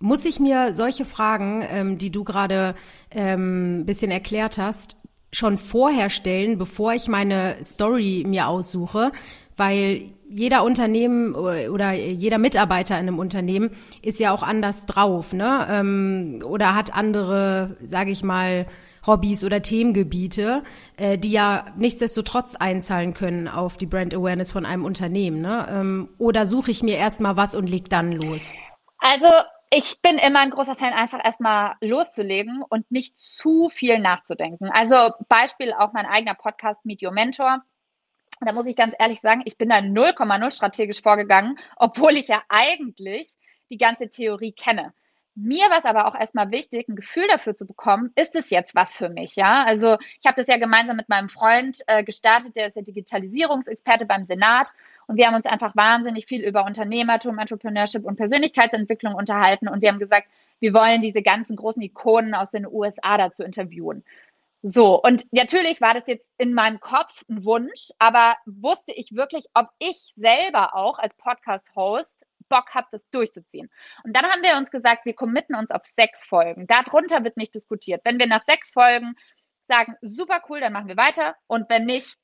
Muss 0.00 0.24
ich 0.24 0.40
mir 0.40 0.74
solche 0.74 1.04
Fragen, 1.04 1.64
ähm, 1.70 1.96
die 1.96 2.10
du 2.10 2.24
gerade 2.24 2.74
ähm, 3.12 3.84
bisschen 3.86 4.10
erklärt 4.10 4.58
hast, 4.58 4.96
schon 5.34 5.58
vorher 5.58 6.10
stellen, 6.10 6.58
bevor 6.58 6.92
ich 6.92 7.08
meine 7.08 7.56
Story 7.64 8.24
mir 8.26 8.48
aussuche, 8.48 9.12
weil 9.56 10.12
jeder 10.28 10.62
Unternehmen 10.64 11.34
oder 11.34 11.92
jeder 11.92 12.38
Mitarbeiter 12.38 12.94
in 12.94 13.08
einem 13.08 13.18
Unternehmen 13.18 13.70
ist 14.00 14.18
ja 14.18 14.32
auch 14.32 14.42
anders 14.42 14.86
drauf, 14.86 15.32
ne? 15.32 15.66
Ähm, 15.70 16.38
oder 16.46 16.74
hat 16.74 16.94
andere, 16.94 17.76
sage 17.82 18.10
ich 18.10 18.22
mal, 18.22 18.66
Hobbys 19.06 19.44
oder 19.44 19.62
Themengebiete, 19.62 20.62
äh, 20.96 21.18
die 21.18 21.32
ja 21.32 21.66
nichtsdestotrotz 21.76 22.54
einzahlen 22.54 23.14
können 23.14 23.48
auf 23.48 23.76
die 23.76 23.86
Brand 23.86 24.14
Awareness 24.14 24.52
von 24.52 24.64
einem 24.64 24.84
Unternehmen, 24.84 25.40
ne? 25.40 25.66
Ähm, 25.70 26.08
oder 26.18 26.46
suche 26.46 26.70
ich 26.70 26.82
mir 26.82 26.96
erstmal 26.96 27.36
was 27.36 27.54
und 27.54 27.68
leg 27.68 27.90
dann 27.90 28.12
los? 28.12 28.54
Also 28.98 29.26
ich 29.74 30.02
bin 30.02 30.18
immer 30.18 30.40
ein 30.40 30.50
großer 30.50 30.76
Fan, 30.76 30.92
einfach 30.92 31.24
erstmal 31.24 31.76
loszulegen 31.80 32.62
und 32.68 32.90
nicht 32.90 33.16
zu 33.16 33.70
viel 33.70 33.98
nachzudenken. 34.00 34.68
Also 34.70 35.14
Beispiel 35.28 35.72
auch 35.72 35.94
mein 35.94 36.04
eigener 36.04 36.34
Podcast 36.34 36.84
Meet 36.84 37.02
Your 37.02 37.12
Mentor. 37.12 37.62
Da 38.42 38.52
muss 38.52 38.66
ich 38.66 38.76
ganz 38.76 38.94
ehrlich 38.98 39.20
sagen, 39.20 39.40
ich 39.46 39.56
bin 39.56 39.70
da 39.70 39.76
0,0 39.76 40.54
strategisch 40.54 41.00
vorgegangen, 41.00 41.58
obwohl 41.76 42.18
ich 42.18 42.28
ja 42.28 42.42
eigentlich 42.50 43.38
die 43.70 43.78
ganze 43.78 44.10
Theorie 44.10 44.52
kenne. 44.52 44.92
Mir 45.34 45.70
war 45.70 45.78
es 45.78 45.86
aber 45.86 46.06
auch 46.06 46.14
erstmal 46.14 46.50
wichtig, 46.50 46.86
ein 46.88 46.96
Gefühl 46.96 47.26
dafür 47.28 47.56
zu 47.56 47.66
bekommen, 47.66 48.12
ist 48.16 48.34
es 48.34 48.50
jetzt 48.50 48.74
was 48.74 48.92
für 48.92 49.08
mich, 49.08 49.36
ja? 49.36 49.64
Also 49.64 49.96
ich 50.20 50.26
habe 50.26 50.36
das 50.36 50.48
ja 50.48 50.58
gemeinsam 50.58 50.98
mit 50.98 51.08
meinem 51.08 51.30
Freund 51.30 51.78
äh, 51.86 52.04
gestartet, 52.04 52.56
der 52.56 52.66
ist 52.66 52.76
der 52.76 52.82
Digitalisierungsexperte 52.82 54.04
beim 54.04 54.26
Senat 54.26 54.74
und 55.06 55.16
wir 55.16 55.26
haben 55.26 55.34
uns 55.34 55.46
einfach 55.46 55.76
wahnsinnig 55.76 56.26
viel 56.26 56.42
über 56.42 56.64
Unternehmertum, 56.64 57.38
Entrepreneurship 57.38 58.04
und 58.04 58.16
Persönlichkeitsentwicklung 58.16 59.14
unterhalten 59.14 59.68
und 59.68 59.82
wir 59.82 59.88
haben 59.88 59.98
gesagt, 59.98 60.28
wir 60.60 60.74
wollen 60.74 61.02
diese 61.02 61.22
ganzen 61.22 61.56
großen 61.56 61.82
Ikonen 61.82 62.34
aus 62.34 62.50
den 62.50 62.66
USA 62.66 63.18
dazu 63.18 63.42
interviewen. 63.42 64.04
So, 64.64 65.02
und 65.02 65.26
natürlich 65.32 65.80
war 65.80 65.92
das 65.94 66.04
jetzt 66.06 66.24
in 66.38 66.54
meinem 66.54 66.78
Kopf 66.78 67.24
ein 67.28 67.44
Wunsch, 67.44 67.90
aber 67.98 68.36
wusste 68.46 68.92
ich 68.92 69.12
wirklich, 69.12 69.46
ob 69.54 69.68
ich 69.80 70.12
selber 70.16 70.76
auch 70.76 71.00
als 71.00 71.14
Podcast-Host 71.16 72.14
Bock 72.48 72.74
habt, 72.74 72.92
das 72.92 73.00
durchzuziehen. 73.10 73.70
Und 74.04 74.14
dann 74.14 74.26
haben 74.26 74.42
wir 74.42 74.56
uns 74.58 74.70
gesagt, 74.70 75.06
wir 75.06 75.14
committen 75.14 75.56
uns 75.56 75.70
auf 75.70 75.82
sechs 75.96 76.22
Folgen. 76.22 76.66
Darunter 76.66 77.24
wird 77.24 77.38
nicht 77.38 77.54
diskutiert. 77.54 78.02
Wenn 78.04 78.18
wir 78.18 78.26
nach 78.26 78.44
sechs 78.44 78.70
Folgen 78.70 79.14
sagen, 79.68 79.96
super 80.02 80.42
cool, 80.48 80.60
dann 80.60 80.72
machen 80.72 80.88
wir 80.88 80.98
weiter. 80.98 81.34
Und 81.46 81.70
wenn 81.70 81.86
nicht, 81.86 82.16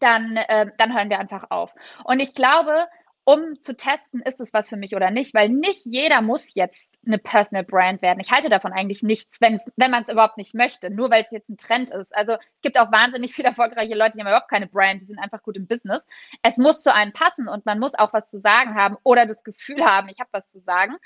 dann, 0.00 0.36
äh, 0.36 0.66
dann 0.78 0.96
hören 0.96 1.10
wir 1.10 1.18
einfach 1.18 1.50
auf. 1.50 1.74
Und 2.04 2.20
ich 2.20 2.34
glaube, 2.34 2.86
um 3.24 3.60
zu 3.62 3.74
testen, 3.74 4.20
ist 4.20 4.38
es 4.38 4.52
was 4.52 4.68
für 4.68 4.76
mich 4.76 4.94
oder 4.94 5.10
nicht, 5.10 5.34
weil 5.34 5.48
nicht 5.48 5.86
jeder 5.86 6.20
muss 6.20 6.54
jetzt 6.54 6.86
eine 7.06 7.18
Personal 7.18 7.64
Brand 7.64 8.02
werden. 8.02 8.20
Ich 8.20 8.30
halte 8.30 8.48
davon 8.48 8.72
eigentlich 8.72 9.02
nichts, 9.02 9.40
wenn 9.40 9.60
man 9.76 10.02
es 10.02 10.08
überhaupt 10.08 10.38
nicht 10.38 10.54
möchte, 10.54 10.90
nur 10.90 11.10
weil 11.10 11.22
es 11.24 11.30
jetzt 11.30 11.48
ein 11.48 11.56
Trend 11.56 11.90
ist. 11.90 12.14
Also 12.14 12.32
es 12.32 12.60
gibt 12.62 12.78
auch 12.78 12.92
wahnsinnig 12.92 13.34
viele 13.34 13.48
erfolgreiche 13.48 13.94
Leute, 13.94 14.12
die 14.12 14.20
haben 14.20 14.28
überhaupt 14.28 14.50
keine 14.50 14.66
Brand, 14.66 15.02
die 15.02 15.06
sind 15.06 15.18
einfach 15.18 15.42
gut 15.42 15.56
im 15.56 15.66
Business. 15.66 16.02
Es 16.42 16.56
muss 16.56 16.82
zu 16.82 16.92
einem 16.92 17.12
passen 17.12 17.48
und 17.48 17.66
man 17.66 17.78
muss 17.78 17.94
auch 17.94 18.12
was 18.12 18.28
zu 18.28 18.40
sagen 18.40 18.74
haben 18.74 18.96
oder 19.02 19.26
das 19.26 19.42
Gefühl 19.42 19.84
haben, 19.84 20.08
ich 20.08 20.20
habe 20.20 20.30
was 20.32 20.48
zu 20.50 20.60
sagen. 20.60 20.96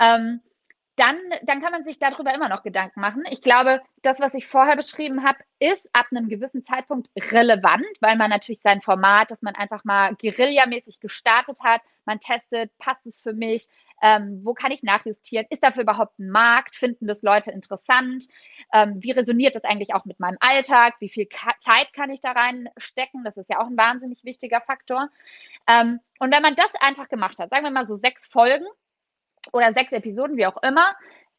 Ähm, 0.00 0.40
dann, 0.96 1.18
dann 1.42 1.60
kann 1.60 1.72
man 1.72 1.84
sich 1.84 1.98
darüber 1.98 2.34
immer 2.34 2.48
noch 2.48 2.62
Gedanken 2.62 3.00
machen. 3.00 3.24
Ich 3.30 3.42
glaube, 3.42 3.82
das, 4.02 4.20
was 4.20 4.34
ich 4.34 4.46
vorher 4.46 4.76
beschrieben 4.76 5.24
habe, 5.24 5.38
ist 5.58 5.88
ab 5.92 6.06
einem 6.10 6.28
gewissen 6.28 6.64
Zeitpunkt 6.64 7.10
relevant, 7.32 7.86
weil 8.00 8.16
man 8.16 8.30
natürlich 8.30 8.60
sein 8.62 8.80
Format, 8.80 9.30
das 9.30 9.42
man 9.42 9.54
einfach 9.54 9.84
mal 9.84 10.14
guerillamäßig 10.14 11.00
gestartet 11.00 11.58
hat, 11.64 11.82
man 12.04 12.20
testet, 12.20 12.76
passt 12.78 13.06
es 13.06 13.20
für 13.20 13.32
mich, 13.32 13.68
Ähm, 14.02 14.40
wo 14.44 14.54
kann 14.54 14.72
ich 14.72 14.82
nachjustieren? 14.82 15.46
Ist 15.50 15.62
dafür 15.62 15.84
überhaupt 15.84 16.18
ein 16.18 16.28
Markt? 16.28 16.76
Finden 16.76 17.06
das 17.06 17.22
Leute 17.22 17.52
interessant? 17.52 18.24
Ähm, 18.72 18.96
wie 19.02 19.12
resoniert 19.12 19.54
das 19.54 19.64
eigentlich 19.64 19.94
auch 19.94 20.04
mit 20.04 20.20
meinem 20.20 20.36
Alltag? 20.40 20.96
Wie 21.00 21.08
viel 21.08 21.26
Ka 21.26 21.54
Zeit 21.62 21.92
kann 21.94 22.10
ich 22.10 22.20
da 22.20 22.32
reinstecken? 22.32 23.24
Das 23.24 23.36
ist 23.36 23.48
ja 23.48 23.60
auch 23.60 23.66
ein 23.66 23.76
wahnsinnig 23.78 24.24
wichtiger 24.24 24.60
Faktor. 24.60 25.08
Ähm, 25.66 26.00
und 26.18 26.34
wenn 26.34 26.42
man 26.42 26.54
das 26.56 26.74
einfach 26.80 27.08
gemacht 27.08 27.38
hat, 27.38 27.50
sagen 27.50 27.64
wir 27.64 27.70
mal 27.70 27.86
so 27.86 27.96
sechs 27.96 28.26
Folgen 28.26 28.66
oder 29.54 29.72
sechs 29.72 29.92
Episoden, 29.92 30.36
wie 30.36 30.46
auch 30.46 30.62
immer, 30.62 30.94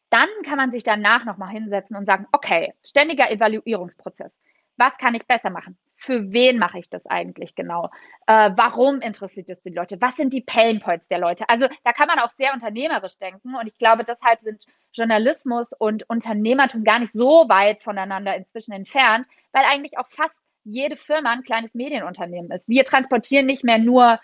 dann 0.09 0.29
kann 0.45 0.57
man 0.57 0.71
sich 0.71 0.83
danach 0.83 1.25
nochmal 1.25 1.49
hinsetzen 1.49 1.95
und 1.95 2.05
sagen, 2.05 2.27
okay, 2.31 2.73
ständiger 2.83 3.29
Evaluierungsprozess. 3.29 4.31
Was 4.77 4.97
kann 4.97 5.15
ich 5.15 5.27
besser 5.27 5.49
machen? 5.49 5.77
Für 5.97 6.31
wen 6.31 6.57
mache 6.57 6.79
ich 6.79 6.89
das 6.89 7.05
eigentlich 7.05 7.55
genau? 7.55 7.89
Äh, 8.27 8.51
warum 8.55 8.99
interessiert 8.99 9.49
es 9.49 9.61
die 9.61 9.69
Leute? 9.69 9.97
Was 10.01 10.17
sind 10.17 10.33
die 10.33 10.41
Pain 10.41 10.79
Points 10.79 11.07
der 11.07 11.19
Leute? 11.19 11.47
Also 11.49 11.67
da 11.83 11.93
kann 11.93 12.07
man 12.07 12.19
auch 12.19 12.31
sehr 12.31 12.53
unternehmerisch 12.53 13.17
denken 13.17 13.55
und 13.55 13.67
ich 13.67 13.77
glaube, 13.77 14.03
deshalb 14.03 14.41
sind 14.41 14.65
Journalismus 14.93 15.71
und 15.73 16.09
Unternehmertum 16.09 16.83
gar 16.83 16.99
nicht 16.99 17.13
so 17.13 17.45
weit 17.47 17.83
voneinander 17.83 18.35
inzwischen 18.35 18.73
entfernt, 18.73 19.27
weil 19.51 19.63
eigentlich 19.65 19.97
auch 19.97 20.07
fast 20.09 20.35
jede 20.65 20.97
Firma 20.97 21.31
ein 21.31 21.43
kleines 21.43 21.73
Medienunternehmen 21.73 22.51
ist. 22.51 22.67
Wir 22.67 22.83
transportieren 22.83 23.45
nicht 23.45 23.63
mehr 23.63 23.77
nur 23.77 24.19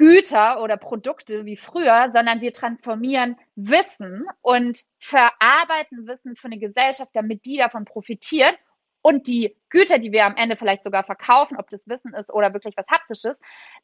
Güter 0.00 0.62
oder 0.62 0.78
Produkte 0.78 1.44
wie 1.44 1.58
früher, 1.58 2.10
sondern 2.14 2.40
wir 2.40 2.54
transformieren 2.54 3.36
Wissen 3.54 4.24
und 4.40 4.80
verarbeiten 4.98 6.06
Wissen 6.06 6.36
für 6.36 6.46
eine 6.46 6.58
Gesellschaft, 6.58 7.10
damit 7.12 7.44
die 7.44 7.58
davon 7.58 7.84
profitiert. 7.84 8.58
Und 9.02 9.26
die 9.26 9.56
Güter, 9.68 9.98
die 9.98 10.10
wir 10.10 10.24
am 10.24 10.36
Ende 10.36 10.56
vielleicht 10.56 10.84
sogar 10.84 11.04
verkaufen, 11.04 11.58
ob 11.58 11.68
das 11.68 11.80
Wissen 11.84 12.14
ist 12.14 12.32
oder 12.32 12.54
wirklich 12.54 12.74
was 12.78 12.86
Haptisches, 12.86 13.34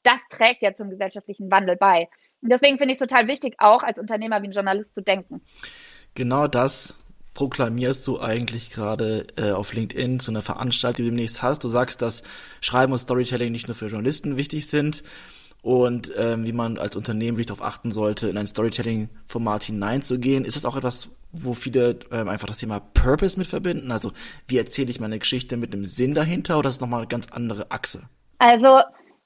das 0.03 0.21
trägt 0.31 0.63
ja 0.63 0.73
zum 0.73 0.89
gesellschaftlichen 0.89 1.51
Wandel 1.51 1.77
bei. 1.77 2.09
Und 2.41 2.51
deswegen 2.51 2.79
finde 2.79 2.95
ich 2.95 3.01
es 3.01 3.07
total 3.07 3.27
wichtig, 3.27 3.55
auch 3.59 3.83
als 3.83 3.99
Unternehmer 3.99 4.41
wie 4.43 4.49
ein 4.49 4.53
Journalist 4.53 4.95
zu 4.95 5.03
denken. 5.03 5.43
Genau 6.15 6.47
das 6.47 6.97
proklamierst 7.35 8.07
du 8.07 8.21
eigentlich 8.21 8.71
gerade 8.71 9.27
äh, 9.37 9.51
auf 9.51 9.75
LinkedIn 9.75 10.21
zu 10.21 10.31
einer 10.31 10.41
Veranstaltung, 10.41 10.97
die 10.97 11.11
du 11.11 11.11
demnächst 11.11 11.43
hast. 11.43 11.63
Du 11.65 11.69
sagst, 11.69 12.01
dass 12.01 12.23
Schreiben 12.63 12.93
und 12.93 12.99
Storytelling 12.99 13.53
nicht 13.53 13.69
nur 13.69 13.75
für 13.75 13.89
Journalisten 13.89 14.39
wichtig 14.39 14.67
sind, 14.67 15.03
und 15.67 16.13
ähm, 16.17 16.47
wie 16.47 16.53
man 16.53 16.79
als 16.79 16.95
Unternehmen 16.95 17.39
wirklich 17.39 17.47
darauf 17.47 17.67
achten 17.67 17.91
sollte, 17.91 18.29
in 18.29 18.39
ein 18.39 18.47
Storytelling-Format 18.47 19.65
hineinzugehen. 19.65 20.45
Ist 20.45 20.55
das 20.55 20.65
auch 20.65 20.77
etwas, 20.77 21.11
wo 21.33 21.55
viele 21.55 21.99
ähm, 22.13 22.29
einfach 22.29 22.47
das 22.47 22.59
Thema 22.59 22.79
Purpose 22.79 23.37
mit 23.37 23.49
verbinden? 23.49 23.91
Also 23.91 24.13
wie 24.47 24.59
erzähle 24.59 24.91
ich 24.91 25.01
meine 25.01 25.19
Geschichte 25.19 25.57
mit 25.57 25.75
einem 25.75 25.85
Sinn 25.85 26.15
dahinter 26.15 26.57
oder 26.57 26.69
ist 26.69 26.77
das 26.77 26.83
nochmal 26.83 27.01
eine 27.01 27.09
ganz 27.09 27.33
andere 27.33 27.73
Achse? 27.73 28.03
Also 28.39 28.79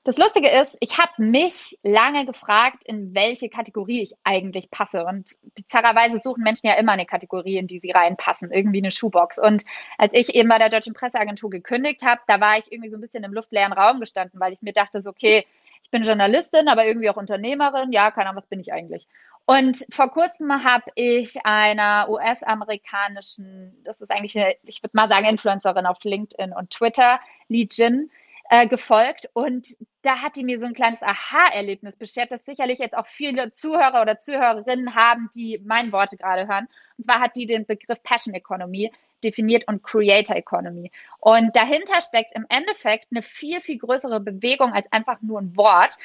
das 0.04 0.16
Lustige 0.16 0.48
ist, 0.48 0.78
ich 0.80 0.96
habe 0.96 1.12
mich 1.18 1.78
lange 1.82 2.24
gefragt, 2.24 2.84
in 2.86 3.14
welche 3.14 3.50
Kategorie 3.50 4.00
ich 4.00 4.14
eigentlich 4.24 4.70
passe. 4.70 5.04
Und 5.04 5.36
bizarrerweise 5.56 6.20
suchen 6.22 6.42
Menschen 6.42 6.68
ja 6.68 6.78
immer 6.78 6.92
eine 6.92 7.04
Kategorie, 7.04 7.58
in 7.58 7.66
die 7.66 7.80
sie 7.80 7.90
reinpassen, 7.90 8.50
irgendwie 8.50 8.78
eine 8.78 8.92
Schuhbox. 8.92 9.38
Und 9.38 9.66
als 9.98 10.14
ich 10.14 10.34
eben 10.34 10.48
bei 10.48 10.56
der 10.56 10.70
Deutschen 10.70 10.94
Presseagentur 10.94 11.50
gekündigt 11.50 12.02
habe, 12.02 12.22
da 12.28 12.40
war 12.40 12.56
ich 12.56 12.72
irgendwie 12.72 12.88
so 12.88 12.96
ein 12.96 13.02
bisschen 13.02 13.24
im 13.24 13.34
luftleeren 13.34 13.74
Raum 13.74 14.00
gestanden, 14.00 14.40
weil 14.40 14.54
ich 14.54 14.62
mir 14.62 14.72
dachte, 14.72 15.02
so, 15.02 15.10
okay, 15.10 15.44
ich 15.82 15.90
bin 15.90 16.02
Journalistin, 16.02 16.68
aber 16.68 16.86
irgendwie 16.86 17.10
auch 17.10 17.16
Unternehmerin. 17.16 17.92
Ja, 17.92 18.10
keine 18.10 18.28
Ahnung, 18.30 18.42
was 18.42 18.48
bin 18.48 18.60
ich 18.60 18.72
eigentlich? 18.72 19.06
Und 19.46 19.84
vor 19.90 20.10
kurzem 20.10 20.62
habe 20.62 20.84
ich 20.94 21.44
einer 21.44 22.08
US-amerikanischen, 22.08 23.76
das 23.84 24.00
ist 24.00 24.10
eigentlich 24.10 24.38
eine, 24.38 24.54
ich 24.62 24.82
würde 24.82 24.96
mal 24.96 25.08
sagen, 25.08 25.26
Influencerin 25.26 25.86
auf 25.86 25.98
LinkedIn 26.02 26.52
und 26.52 26.70
Twitter, 26.70 27.18
Lee 27.48 27.66
Jin, 27.68 28.10
äh, 28.50 28.68
gefolgt. 28.68 29.28
Und 29.32 29.76
da 30.02 30.18
hat 30.22 30.36
die 30.36 30.44
mir 30.44 30.58
so 30.58 30.66
ein 30.66 30.74
kleines 30.74 31.02
Aha-Erlebnis 31.02 31.96
beschert, 31.96 32.32
das 32.32 32.44
sicherlich 32.44 32.78
jetzt 32.78 32.96
auch 32.96 33.06
viele 33.06 33.50
Zuhörer 33.50 34.02
oder 34.02 34.18
Zuhörerinnen 34.18 34.94
haben, 34.94 35.30
die 35.34 35.60
meine 35.64 35.92
Worte 35.92 36.16
gerade 36.16 36.46
hören. 36.46 36.68
Und 36.98 37.04
zwar 37.04 37.20
hat 37.20 37.36
die 37.36 37.46
den 37.46 37.66
Begriff 37.66 38.02
Passion 38.02 38.34
Economy 38.34 38.92
definiert 39.24 39.66
und 39.68 39.82
Creator 39.82 40.36
Economy. 40.36 40.90
Und 41.18 41.54
dahinter 41.54 42.00
steckt 42.00 42.34
im 42.34 42.46
Endeffekt 42.48 43.06
eine 43.10 43.22
viel, 43.22 43.60
viel 43.60 43.78
größere 43.78 44.20
Bewegung 44.20 44.72
als 44.72 44.90
einfach 44.92 45.20
nur 45.22 45.40
ein 45.40 45.56
Wort. 45.56 45.96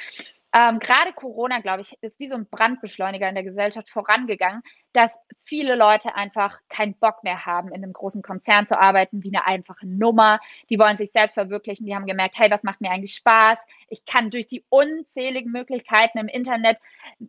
Ähm, 0.55 0.79
Gerade 0.79 1.11
Corona, 1.11 1.59
glaube 1.59 1.81
ich, 1.81 1.97
ist 2.01 2.17
wie 2.17 2.29
so 2.29 2.35
ein 2.35 2.47
Brandbeschleuniger 2.49 3.27
in 3.27 3.35
der 3.35 3.43
Gesellschaft 3.43 3.89
vorangegangen, 3.89 4.61
dass 4.93 5.11
viele 5.43 5.75
Leute 5.75 6.15
einfach 6.15 6.61
keinen 6.69 6.93
Bock 6.93 7.25
mehr 7.25 7.45
haben, 7.45 7.73
in 7.73 7.83
einem 7.83 7.91
großen 7.91 8.21
Konzern 8.21 8.65
zu 8.65 8.79
arbeiten, 8.79 9.21
wie 9.21 9.35
eine 9.35 9.45
einfache 9.45 9.85
Nummer. 9.85 10.39
Die 10.69 10.79
wollen 10.79 10.95
sich 10.95 11.11
selbst 11.11 11.33
verwirklichen. 11.33 11.85
Die 11.85 11.93
haben 11.93 12.05
gemerkt, 12.05 12.39
hey, 12.39 12.49
was 12.49 12.63
macht 12.63 12.79
mir 12.79 12.89
eigentlich 12.89 13.15
Spaß? 13.15 13.59
Ich 13.89 14.05
kann 14.05 14.29
durch 14.29 14.47
die 14.47 14.63
unzähligen 14.69 15.51
Möglichkeiten 15.51 16.19
im 16.19 16.29
Internet 16.29 16.77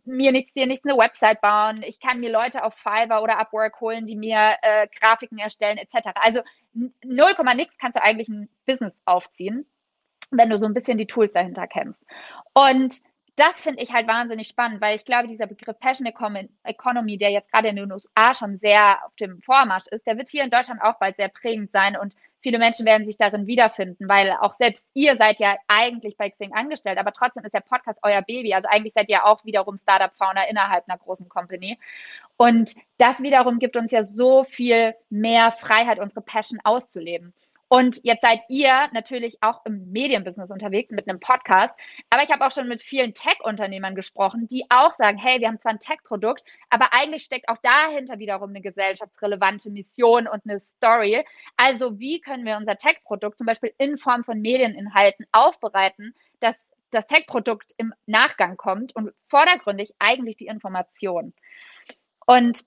mir 0.05 0.31
nichts, 0.31 0.53
dir 0.53 0.65
nichts 0.65 0.87
eine 0.87 0.97
Website 0.97 1.41
bauen. 1.41 1.75
Ich 1.85 1.99
kann 1.99 2.21
mir 2.21 2.31
Leute 2.31 2.63
auf 2.63 2.75
Fiverr 2.75 3.21
oder 3.21 3.39
Upwork 3.39 3.81
holen, 3.81 4.05
die 4.07 4.15
mir 4.15 4.55
äh, 4.61 4.87
Grafiken 4.97 5.37
erstellen, 5.37 5.77
etc. 5.77 6.11
Also 6.15 6.43
0, 6.73 7.35
nix 7.57 7.77
kannst 7.77 7.97
du 7.97 8.01
eigentlich 8.01 8.29
ein 8.29 8.47
Business 8.65 8.93
aufziehen 9.03 9.65
wenn 10.31 10.49
du 10.49 10.59
so 10.59 10.65
ein 10.65 10.73
bisschen 10.73 10.97
die 10.97 11.07
Tools 11.07 11.31
dahinter 11.31 11.67
kennst. 11.67 11.99
Und 12.53 12.99
das 13.37 13.61
finde 13.61 13.83
ich 13.83 13.93
halt 13.93 14.07
wahnsinnig 14.07 14.47
spannend, 14.47 14.81
weil 14.81 14.95
ich 14.95 15.05
glaube, 15.05 15.27
dieser 15.27 15.45
Begriff 15.45 15.79
Passion 15.79 16.11
Economy, 16.63 17.17
der 17.19 17.29
jetzt 17.29 17.51
gerade 17.51 17.67
in 17.67 17.75
den 17.75 17.91
USA 17.91 18.33
schon 18.33 18.57
sehr 18.57 18.97
auf 19.05 19.15
dem 19.15 19.41
Vormarsch 19.43 19.85
ist, 19.87 20.07
der 20.07 20.17
wird 20.17 20.27
hier 20.27 20.43
in 20.43 20.49
Deutschland 20.49 20.81
auch 20.81 20.97
bald 20.99 21.17
sehr 21.17 21.29
prägend 21.29 21.71
sein 21.71 21.95
und 21.95 22.15
viele 22.41 22.57
Menschen 22.57 22.85
werden 22.87 23.05
sich 23.05 23.15
darin 23.15 23.45
wiederfinden, 23.45 24.09
weil 24.09 24.31
auch 24.31 24.53
selbst 24.53 24.83
ihr 24.95 25.17
seid 25.17 25.39
ja 25.39 25.55
eigentlich 25.67 26.17
bei 26.17 26.31
Xing 26.31 26.51
angestellt, 26.53 26.97
aber 26.97 27.11
trotzdem 27.11 27.43
ist 27.43 27.53
der 27.53 27.59
Podcast 27.59 27.99
euer 28.01 28.23
Baby. 28.23 28.55
Also 28.55 28.69
eigentlich 28.69 28.93
seid 28.93 29.07
ihr 29.09 29.25
auch 29.25 29.45
wiederum 29.45 29.77
Startup-Founder 29.77 30.49
innerhalb 30.49 30.87
einer 30.87 30.97
großen 30.97 31.29
Company. 31.29 31.77
Und 32.37 32.75
das 32.97 33.21
wiederum 33.21 33.59
gibt 33.59 33.77
uns 33.77 33.91
ja 33.91 34.03
so 34.03 34.43
viel 34.45 34.95
mehr 35.09 35.51
Freiheit, 35.51 35.99
unsere 35.99 36.21
Passion 36.21 36.59
auszuleben. 36.63 37.33
Und 37.69 37.99
jetzt 38.03 38.21
seid 38.21 38.41
ihr 38.47 38.89
natürlich 38.93 39.37
auch 39.41 39.65
im 39.65 39.91
Medienbusiness 39.91 40.51
unterwegs 40.51 40.91
mit 40.91 41.09
einem 41.09 41.19
Podcast. 41.19 41.73
Aber 42.09 42.23
ich 42.23 42.31
habe 42.31 42.45
auch 42.45 42.51
schon 42.51 42.67
mit 42.67 42.81
vielen 42.81 43.13
Tech-Unternehmern 43.13 43.95
gesprochen, 43.95 44.47
die 44.47 44.65
auch 44.69 44.93
sagen, 44.93 45.17
hey, 45.17 45.41
wir 45.41 45.47
haben 45.47 45.59
zwar 45.59 45.73
ein 45.73 45.79
Tech-Produkt, 45.79 46.43
aber 46.69 46.93
eigentlich 46.93 47.23
steckt 47.23 47.49
auch 47.49 47.57
dahinter 47.57 48.19
wiederum 48.19 48.49
eine 48.51 48.61
gesellschaftsrelevante 48.61 49.69
Mission 49.69 50.27
und 50.27 50.43
eine 50.45 50.59
Story. 50.59 51.25
Also 51.57 51.99
wie 51.99 52.21
können 52.21 52.45
wir 52.45 52.57
unser 52.57 52.77
Tech-Produkt 52.77 53.37
zum 53.37 53.47
Beispiel 53.47 53.73
in 53.77 53.97
Form 53.97 54.23
von 54.23 54.39
Medieninhalten 54.39 55.25
aufbereiten, 55.31 56.13
dass 56.39 56.55
das 56.91 57.05
Tech-Produkt 57.07 57.73
im 57.77 57.93
Nachgang 58.05 58.55
kommt 58.55 58.95
und 58.95 59.11
vordergründig 59.27 59.93
eigentlich 59.99 60.37
die 60.37 60.47
Information. 60.47 61.33
Und 62.25 62.63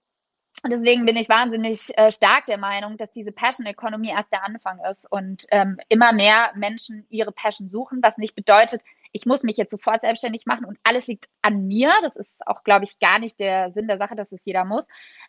deswegen 0.68 1.06
bin 1.06 1.16
ich 1.16 1.28
wahnsinnig 1.28 1.96
äh, 1.96 2.12
stark 2.12 2.46
der 2.46 2.58
Meinung, 2.58 2.96
dass 2.96 3.12
diese 3.12 3.32
Passion 3.32 3.66
Economy 3.66 4.10
erst 4.10 4.32
der 4.32 4.44
Anfang 4.44 4.78
ist 4.90 5.10
und 5.10 5.44
ähm, 5.50 5.78
immer 5.88 6.12
mehr 6.12 6.50
Menschen 6.54 7.06
ihre 7.08 7.32
Passion 7.32 7.68
suchen, 7.68 8.00
was 8.02 8.18
nicht 8.18 8.34
bedeutet, 8.34 8.82
ich 9.12 9.26
muss 9.26 9.42
mich 9.42 9.56
jetzt 9.56 9.72
sofort 9.72 10.02
selbstständig 10.02 10.46
machen 10.46 10.64
und 10.64 10.78
alles 10.84 11.06
liegt 11.06 11.28
an 11.42 11.66
mir. 11.66 11.92
Das 12.02 12.16
ist 12.16 12.30
auch, 12.46 12.62
glaube 12.62 12.84
ich, 12.84 12.98
gar 12.98 13.18
nicht 13.18 13.40
der 13.40 13.72
Sinn 13.72 13.88
der 13.88 13.98
Sache, 13.98 14.14
dass 14.14 14.30
es 14.32 14.44
jeder 14.44 14.64
muss. 14.64 14.86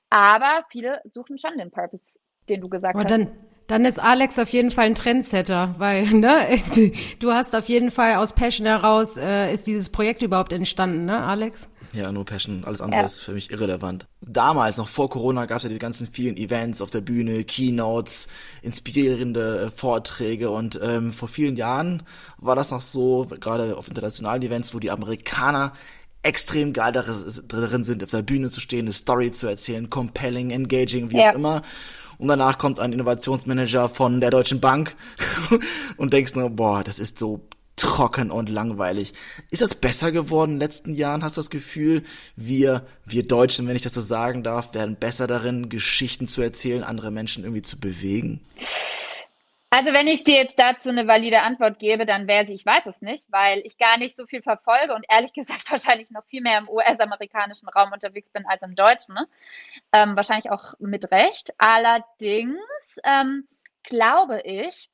Aber 0.09 0.65
viele 0.69 1.01
suchen 1.13 1.37
schon 1.37 1.57
den 1.57 1.71
Purpose, 1.71 2.19
den 2.49 2.61
du 2.61 2.69
gesagt 2.69 2.95
Aber 2.95 3.03
hast. 3.03 3.11
Dann, 3.11 3.31
dann 3.71 3.85
ist 3.85 3.99
Alex 3.99 4.37
auf 4.37 4.49
jeden 4.49 4.69
Fall 4.69 4.87
ein 4.87 4.95
Trendsetter, 4.95 5.75
weil 5.77 6.03
ne, 6.13 6.61
du 7.19 7.31
hast 7.31 7.55
auf 7.55 7.69
jeden 7.69 7.89
Fall 7.89 8.15
aus 8.15 8.33
Passion 8.33 8.67
heraus 8.67 9.15
äh, 9.15 9.53
ist 9.53 9.65
dieses 9.65 9.89
Projekt 9.89 10.21
überhaupt 10.21 10.51
entstanden, 10.51 11.05
ne, 11.05 11.23
Alex? 11.23 11.69
Ja, 11.93 12.11
nur 12.11 12.25
Passion. 12.25 12.63
Alles 12.65 12.81
andere 12.81 12.99
ja. 12.99 13.05
ist 13.05 13.19
für 13.19 13.31
mich 13.31 13.49
irrelevant. 13.51 14.07
Damals, 14.21 14.77
noch 14.77 14.87
vor 14.87 15.09
Corona, 15.09 15.45
gab 15.45 15.57
es 15.57 15.63
ja 15.63 15.69
die 15.69 15.79
ganzen 15.79 16.05
vielen 16.05 16.37
Events 16.37 16.81
auf 16.81 16.89
der 16.89 17.01
Bühne, 17.01 17.43
Keynotes, 17.45 18.27
inspirierende 18.61 19.61
äh, 19.61 19.69
Vorträge 19.69 20.51
und 20.51 20.79
ähm, 20.81 21.13
vor 21.13 21.29
vielen 21.29 21.55
Jahren 21.55 22.03
war 22.37 22.55
das 22.55 22.71
noch 22.71 22.81
so, 22.81 23.27
gerade 23.39 23.77
auf 23.77 23.87
internationalen 23.87 24.41
Events, 24.41 24.73
wo 24.73 24.79
die 24.79 24.91
Amerikaner 24.91 25.71
extrem 26.23 26.73
geil 26.73 26.91
darin 26.91 27.83
sind, 27.83 28.03
auf 28.03 28.11
der 28.11 28.21
Bühne 28.21 28.51
zu 28.51 28.59
stehen, 28.59 28.85
eine 28.85 28.93
Story 28.93 29.31
zu 29.31 29.47
erzählen, 29.47 29.89
compelling, 29.89 30.51
engaging, 30.51 31.11
wie 31.11 31.17
ja. 31.17 31.31
auch 31.31 31.35
immer. 31.35 31.61
Und 32.21 32.27
danach 32.27 32.59
kommt 32.59 32.79
ein 32.79 32.93
Innovationsmanager 32.93 33.89
von 33.89 34.21
der 34.21 34.29
Deutschen 34.29 34.59
Bank 34.59 34.95
und 35.97 36.13
denkst 36.13 36.35
nur, 36.35 36.51
boah, 36.51 36.83
das 36.83 36.99
ist 36.99 37.17
so 37.17 37.47
trocken 37.77 38.29
und 38.29 38.47
langweilig. 38.47 39.13
Ist 39.49 39.63
das 39.63 39.73
besser 39.73 40.11
geworden 40.11 40.51
in 40.51 40.59
den 40.59 40.67
letzten 40.67 40.93
Jahren? 40.93 41.23
Hast 41.23 41.37
du 41.37 41.39
das 41.39 41.49
Gefühl, 41.49 42.03
wir, 42.35 42.85
wir 43.05 43.25
Deutschen, 43.25 43.67
wenn 43.67 43.75
ich 43.75 43.81
das 43.81 43.95
so 43.95 44.01
sagen 44.01 44.43
darf, 44.43 44.75
werden 44.75 44.97
besser 44.97 45.25
darin, 45.25 45.67
Geschichten 45.67 46.27
zu 46.27 46.43
erzählen, 46.43 46.83
andere 46.83 47.09
Menschen 47.09 47.43
irgendwie 47.43 47.63
zu 47.63 47.79
bewegen? 47.79 48.39
Also 49.73 49.93
wenn 49.93 50.07
ich 50.07 50.25
dir 50.25 50.35
jetzt 50.35 50.59
dazu 50.59 50.89
eine 50.89 51.07
valide 51.07 51.43
Antwort 51.43 51.79
gebe, 51.79 52.05
dann 52.05 52.27
wäre 52.27 52.45
sie, 52.45 52.53
ich 52.53 52.65
weiß 52.65 52.87
es 52.87 53.01
nicht, 53.01 53.31
weil 53.31 53.59
ich 53.59 53.77
gar 53.77 53.97
nicht 53.97 54.17
so 54.17 54.27
viel 54.27 54.41
verfolge 54.41 54.93
und 54.93 55.05
ehrlich 55.09 55.31
gesagt 55.33 55.71
wahrscheinlich 55.71 56.11
noch 56.11 56.25
viel 56.25 56.41
mehr 56.41 56.57
im 56.57 56.67
US-amerikanischen 56.67 57.69
Raum 57.69 57.93
unterwegs 57.93 58.29
bin 58.31 58.45
als 58.45 58.61
im 58.63 58.75
deutschen. 58.75 59.15
Ne? 59.15 59.27
Ähm, 59.93 60.17
wahrscheinlich 60.17 60.51
auch 60.51 60.73
mit 60.79 61.09
Recht. 61.11 61.53
Allerdings 61.57 62.59
ähm, 63.05 63.47
glaube 63.83 64.41
ich, 64.43 64.89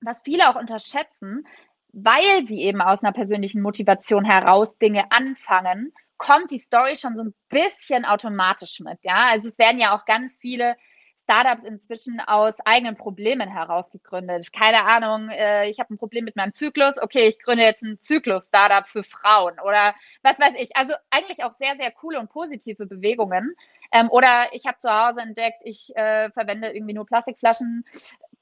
was 0.00 0.22
viele 0.22 0.48
auch 0.48 0.56
unterschätzen, 0.56 1.44
weil 1.92 2.46
sie 2.46 2.60
eben 2.60 2.80
aus 2.80 3.02
einer 3.02 3.12
persönlichen 3.12 3.62
Motivation 3.62 4.24
heraus 4.24 4.78
Dinge 4.78 5.10
anfangen, 5.10 5.92
bekommt 6.18 6.52
die 6.52 6.58
Story 6.58 6.96
schon 6.96 7.16
so 7.16 7.24
ein 7.24 7.34
bisschen 7.48 8.04
automatisch 8.04 8.78
mit. 8.78 9.00
Ja, 9.02 9.30
also 9.30 9.48
es 9.48 9.58
werden 9.58 9.80
ja 9.80 9.96
auch 9.96 10.04
ganz 10.04 10.36
viele 10.36 10.76
Startups 11.24 11.64
inzwischen 11.66 12.20
aus 12.20 12.54
eigenen 12.64 12.96
Problemen 12.96 13.48
heraus 13.48 13.90
gegründet. 13.90 14.52
Keine 14.52 14.84
Ahnung, 14.84 15.30
äh, 15.30 15.68
ich 15.70 15.80
habe 15.80 15.92
ein 15.94 15.98
Problem 15.98 16.24
mit 16.24 16.36
meinem 16.36 16.52
Zyklus. 16.52 17.00
Okay, 17.00 17.28
ich 17.28 17.38
gründe 17.38 17.64
jetzt 17.64 17.82
ein 17.82 17.98
Zyklus-Startup 17.98 18.86
für 18.86 19.02
Frauen 19.02 19.58
oder 19.60 19.94
was 20.22 20.38
weiß 20.38 20.52
ich. 20.58 20.76
Also 20.76 20.92
eigentlich 21.10 21.42
auch 21.42 21.52
sehr, 21.52 21.76
sehr 21.80 21.90
coole 21.92 22.20
und 22.20 22.28
positive 22.30 22.86
Bewegungen. 22.86 23.54
Ähm, 23.90 24.10
oder 24.10 24.48
ich 24.52 24.66
habe 24.66 24.78
zu 24.78 24.90
Hause 24.90 25.20
entdeckt, 25.20 25.62
ich 25.64 25.96
äh, 25.96 26.30
verwende 26.32 26.68
irgendwie 26.68 26.94
nur 26.94 27.06
Plastikflaschen. 27.06 27.84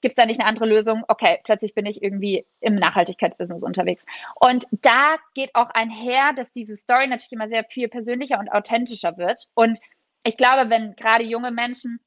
Gibt 0.00 0.14
es 0.14 0.16
da 0.16 0.26
nicht 0.26 0.40
eine 0.40 0.48
andere 0.48 0.66
Lösung? 0.66 1.04
Okay, 1.06 1.40
plötzlich 1.44 1.74
bin 1.74 1.86
ich 1.86 2.02
irgendwie 2.02 2.44
im 2.60 2.74
Nachhaltigkeitsbusiness 2.74 3.62
unterwegs. 3.62 4.04
Und 4.40 4.66
da 4.72 5.16
geht 5.34 5.54
auch 5.54 5.70
einher, 5.70 6.32
dass 6.32 6.50
diese 6.52 6.76
Story 6.76 7.06
natürlich 7.06 7.32
immer 7.32 7.48
sehr 7.48 7.64
viel 7.64 7.88
persönlicher 7.88 8.40
und 8.40 8.50
authentischer 8.50 9.16
wird. 9.18 9.46
Und 9.54 9.78
ich 10.24 10.36
glaube, 10.36 10.68
wenn 10.68 10.96
gerade 10.96 11.22
junge 11.22 11.52
Menschen 11.52 12.00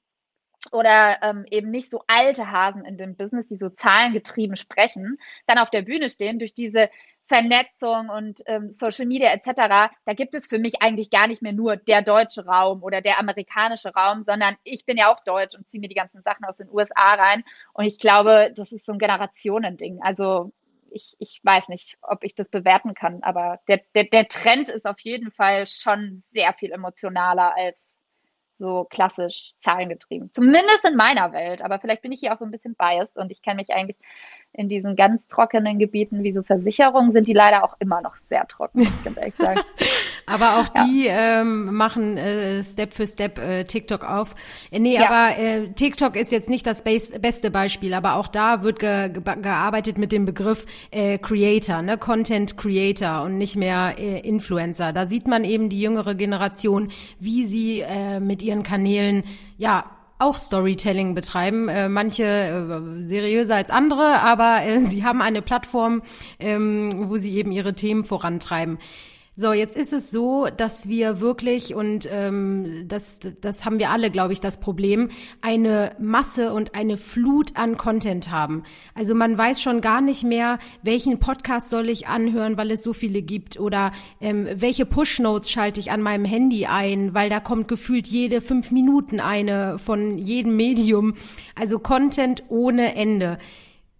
oder 0.71 1.17
ähm, 1.21 1.45
eben 1.49 1.71
nicht 1.71 1.89
so 1.89 2.03
alte 2.07 2.51
Hasen 2.51 2.85
in 2.85 2.97
dem 2.97 3.15
Business, 3.15 3.47
die 3.47 3.57
so 3.57 3.69
zahlengetrieben 3.69 4.55
sprechen, 4.55 5.17
dann 5.47 5.57
auf 5.57 5.69
der 5.69 5.81
Bühne 5.81 6.09
stehen 6.09 6.39
durch 6.39 6.53
diese 6.53 6.89
Vernetzung 7.27 8.09
und 8.09 8.41
ähm, 8.45 8.71
Social 8.71 9.05
Media 9.05 9.33
etc., 9.33 9.91
da 10.05 10.13
gibt 10.13 10.35
es 10.35 10.45
für 10.45 10.59
mich 10.59 10.81
eigentlich 10.81 11.09
gar 11.09 11.27
nicht 11.27 11.41
mehr 11.41 11.53
nur 11.53 11.75
der 11.75 12.01
deutsche 12.01 12.45
Raum 12.45 12.83
oder 12.83 13.01
der 13.01 13.19
amerikanische 13.19 13.93
Raum, 13.93 14.23
sondern 14.23 14.55
ich 14.63 14.85
bin 14.85 14.97
ja 14.97 15.11
auch 15.11 15.23
deutsch 15.23 15.55
und 15.55 15.67
ziehe 15.67 15.81
mir 15.81 15.87
die 15.87 15.95
ganzen 15.95 16.21
Sachen 16.21 16.45
aus 16.45 16.57
den 16.57 16.69
USA 16.69 17.15
rein. 17.15 17.43
Und 17.73 17.85
ich 17.85 17.99
glaube, 17.99 18.53
das 18.55 18.71
ist 18.71 18.85
so 18.85 18.91
ein 18.91 18.99
Generationending. 18.99 20.01
Also 20.03 20.51
ich, 20.91 21.15
ich 21.19 21.41
weiß 21.43 21.69
nicht, 21.69 21.97
ob 22.01 22.23
ich 22.23 22.35
das 22.35 22.49
bewerten 22.49 22.93
kann, 22.93 23.23
aber 23.23 23.59
der, 23.67 23.81
der, 23.95 24.05
der 24.05 24.27
Trend 24.27 24.69
ist 24.69 24.85
auf 24.85 24.99
jeden 24.99 25.31
Fall 25.31 25.65
schon 25.67 26.23
sehr 26.31 26.53
viel 26.53 26.71
emotionaler 26.71 27.55
als 27.57 27.94
so 28.57 28.85
klassisch 28.89 29.53
zahlengetrieben. 29.61 30.31
Zumindest 30.33 30.85
in 30.85 30.95
meiner 30.95 31.31
Welt. 31.33 31.63
Aber 31.63 31.79
vielleicht 31.79 32.01
bin 32.01 32.11
ich 32.11 32.19
hier 32.19 32.33
auch 32.33 32.37
so 32.37 32.45
ein 32.45 32.51
bisschen 32.51 32.75
biased 32.75 33.17
und 33.17 33.31
ich 33.31 33.41
kenne 33.41 33.57
mich 33.57 33.71
eigentlich 33.71 33.97
in 34.53 34.69
diesen 34.69 34.95
ganz 34.95 35.21
trockenen 35.27 35.79
Gebieten 35.79 36.23
wie 36.23 36.33
so 36.33 36.41
Versicherungen 36.41 37.11
sind 37.11 37.27
die 37.27 37.33
leider 37.33 37.63
auch 37.63 37.75
immer 37.79 38.01
noch 38.01 38.15
sehr 38.29 38.47
trocken, 38.47 38.83
muss 38.83 38.97
ich 38.97 39.03
ganz 39.03 39.17
ehrlich 39.17 39.35
sagen. 39.35 39.61
aber 40.25 40.59
auch 40.59 40.69
ja. 40.75 40.85
die 40.85 41.07
ähm, 41.07 41.73
machen 41.73 42.17
äh, 42.17 42.63
Step 42.63 42.93
für 42.93 43.05
Step 43.05 43.37
äh, 43.37 43.63
TikTok 43.65 44.03
auf. 44.03 44.35
Äh, 44.71 44.79
nee, 44.79 44.95
ja. 44.95 45.09
aber 45.09 45.37
äh, 45.37 45.71
TikTok 45.73 46.15
ist 46.15 46.31
jetzt 46.31 46.49
nicht 46.49 46.65
das 46.65 46.83
beste 46.83 47.51
Beispiel, 47.51 47.93
aber 47.93 48.15
auch 48.15 48.27
da 48.27 48.63
wird 48.63 48.79
ge 48.79 49.09
ge 49.09 49.21
gearbeitet 49.41 49.97
mit 49.97 50.11
dem 50.11 50.25
Begriff 50.25 50.65
äh, 50.91 51.17
Creator, 51.17 51.81
ne, 51.81 51.97
Content 51.97 52.57
Creator 52.57 53.23
und 53.23 53.37
nicht 53.37 53.55
mehr 53.55 53.95
äh, 53.97 54.19
Influencer. 54.19 54.93
Da 54.93 55.05
sieht 55.05 55.27
man 55.27 55.43
eben 55.43 55.69
die 55.69 55.81
jüngere 55.81 56.15
Generation, 56.15 56.91
wie 57.19 57.45
sie 57.45 57.81
äh, 57.81 58.19
mit 58.19 58.41
ihren 58.41 58.63
Kanälen 58.63 59.23
ja 59.57 59.85
auch 60.17 60.37
Storytelling 60.37 61.13
betreiben, 61.13 61.67
äh, 61.67 61.89
manche 61.89 62.23
äh, 62.23 63.01
seriöser 63.03 63.55
als 63.55 63.69
andere, 63.69 64.21
aber 64.21 64.63
äh, 64.63 64.79
sie 64.85 65.03
haben 65.03 65.21
eine 65.21 65.41
Plattform, 65.41 66.01
ähm, 66.39 66.89
wo 67.09 67.17
sie 67.17 67.35
eben 67.35 67.51
ihre 67.51 67.73
Themen 67.75 68.05
vorantreiben. 68.05 68.79
So, 69.37 69.51
jetzt 69.51 69.75
ist 69.75 69.91
es 69.91 70.11
so, 70.11 70.47
dass 70.47 70.87
wir 70.87 71.19
wirklich, 71.19 71.75
und 71.75 72.07
ähm, 72.09 72.85
das, 72.87 73.19
das 73.41 73.65
haben 73.65 73.79
wir 73.79 73.89
alle, 73.89 74.09
glaube 74.09 74.31
ich, 74.31 74.39
das 74.39 74.61
Problem, 74.61 75.09
eine 75.41 75.91
Masse 75.99 76.53
und 76.53 76.73
eine 76.73 76.95
Flut 76.95 77.57
an 77.57 77.75
Content 77.75 78.31
haben. 78.31 78.63
Also 78.93 79.13
man 79.13 79.37
weiß 79.37 79.61
schon 79.61 79.81
gar 79.81 79.99
nicht 79.99 80.23
mehr, 80.23 80.57
welchen 80.83 81.19
Podcast 81.19 81.69
soll 81.69 81.89
ich 81.89 82.07
anhören, 82.07 82.55
weil 82.55 82.71
es 82.71 82.81
so 82.81 82.93
viele 82.93 83.21
gibt, 83.21 83.59
oder 83.59 83.91
ähm, 84.21 84.47
welche 84.55 84.85
Push-Notes 84.85 85.51
schalte 85.51 85.81
ich 85.81 85.91
an 85.91 86.01
meinem 86.01 86.23
Handy 86.23 86.65
ein, 86.65 87.13
weil 87.13 87.29
da 87.29 87.41
kommt 87.41 87.67
gefühlt 87.67 88.07
jede 88.07 88.39
fünf 88.39 88.71
Minuten 88.71 89.19
eine 89.19 89.79
von 89.79 90.17
jedem 90.17 90.55
Medium. 90.55 91.15
Also 91.55 91.79
Content 91.79 92.43
ohne 92.47 92.95
Ende. 92.95 93.37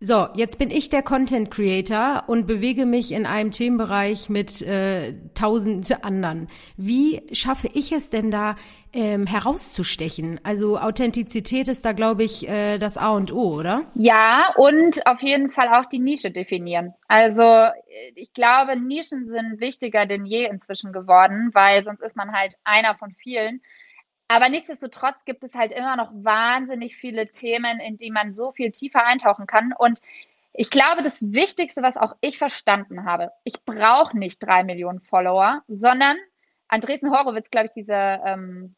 So, 0.02 0.28
jetzt 0.34 0.60
bin 0.60 0.72
ich 0.72 0.90
der 0.90 1.02
Content 1.02 1.50
Creator 1.50 2.24
und 2.28 2.48
bewege 2.48 2.86
mich 2.86 3.14
in 3.14 3.26
einem 3.26 3.52
Themenbereich 3.52 4.28
mit 4.28 4.62
äh, 4.62 5.14
tausend 5.34 6.04
anderen. 6.04 6.50
Wie 6.76 7.24
schaffe 7.32 7.70
ich 7.74 7.94
es 7.94 8.10
denn 8.10 8.30
da 8.30 8.58
ähm, 8.92 9.26
herauszustechen? 9.26 10.42
Also 10.44 10.78
Authentizität 10.78 11.70
ist 11.70 11.86
da, 11.86 11.94
glaube 11.94 12.26
ich, 12.26 12.48
äh, 12.48 12.78
das 12.78 12.98
A 12.98 13.12
und 13.12 13.32
O, 13.32 13.56
oder? 13.56 13.86
Ja, 13.96 14.54
und 14.58 15.08
auf 15.08 15.22
jeden 15.22 15.50
Fall 15.50 15.70
auch 15.70 15.86
die 15.86 16.00
Nische 16.00 16.30
definieren. 16.30 16.94
Also 17.08 17.42
äh, 17.42 17.72
ich 18.16 18.34
glaube, 18.34 18.76
Nischen 18.78 19.30
sind 19.30 19.62
wichtiger 19.62 20.06
denn 20.06 20.26
je 20.26 20.46
inzwischen 20.46 20.92
geworden, 20.92 21.52
weil 21.54 21.86
sonst 21.86 22.02
ist 22.02 22.18
man 22.18 22.34
halt 22.34 22.58
einer 22.66 22.96
von 22.96 23.12
vielen. 23.12 23.62
Aber 24.28 24.50
nichtsdestotrotz 24.50 25.24
gibt 25.26 25.44
es 25.44 25.54
halt 25.54 25.72
immer 25.72 25.96
noch 25.96 26.12
wahnsinnig 26.14 26.96
viele 26.96 27.30
Themen, 27.30 27.80
in 27.80 27.98
die 27.98 28.12
man 28.12 28.34
so 28.34 28.52
viel 28.52 28.72
tiefer 28.72 29.06
eintauchen 29.06 29.46
kann. 29.46 29.72
Und 29.78 30.00
ich 30.54 30.72
glaube, 30.72 31.04
das 31.04 31.34
Wichtigste, 31.34 31.84
was 31.84 31.98
auch 31.98 32.16
ich 32.22 32.38
verstanden 32.38 33.06
habe, 33.06 33.32
ich 33.44 33.64
brauche 33.66 34.18
nicht 34.18 34.40
drei 34.40 34.64
Millionen 34.64 35.02
Follower, 35.02 35.62
sondern 35.68 36.18
Andresen 36.68 37.12
Horowitz, 37.12 37.52
glaube 37.52 37.68
ich, 37.68 37.74
dieser 37.74 38.26
ähm, 38.26 38.76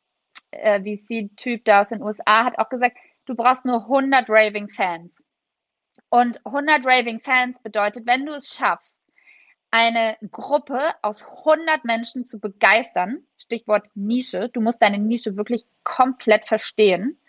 äh, 0.51 0.81
VC-Typ 0.81 1.63
da 1.65 1.81
aus 1.81 1.89
den 1.89 2.01
USA, 2.01 2.43
hat 2.43 2.60
auch 2.60 2.69
gesagt, 2.69 2.97
du 3.25 3.36
brauchst 3.36 3.65
nur 3.65 3.83
100 3.83 4.29
Raving 4.29 4.69
Fans. 4.69 5.13
Und 6.10 6.45
100 6.45 6.86
Raving 6.86 7.19
Fans 7.19 7.57
bedeutet, 7.62 8.05
wenn 8.05 8.25
du 8.25 8.33
es 8.33 8.53
schaffst, 8.53 8.96
eine 9.77 10.17
Gruppe 10.31 10.79
aus 11.03 11.23
100 11.23 11.85
Menschen 11.85 12.25
zu 12.25 12.39
begeistern, 12.39 13.19
Stichwort 13.37 13.87
Nische, 13.93 14.49
du 14.49 14.59
musst 14.59 14.81
deine 14.81 14.97
Nische 14.97 15.37
wirklich 15.37 15.65
komplett 15.83 16.45
verstehen, 16.45 17.19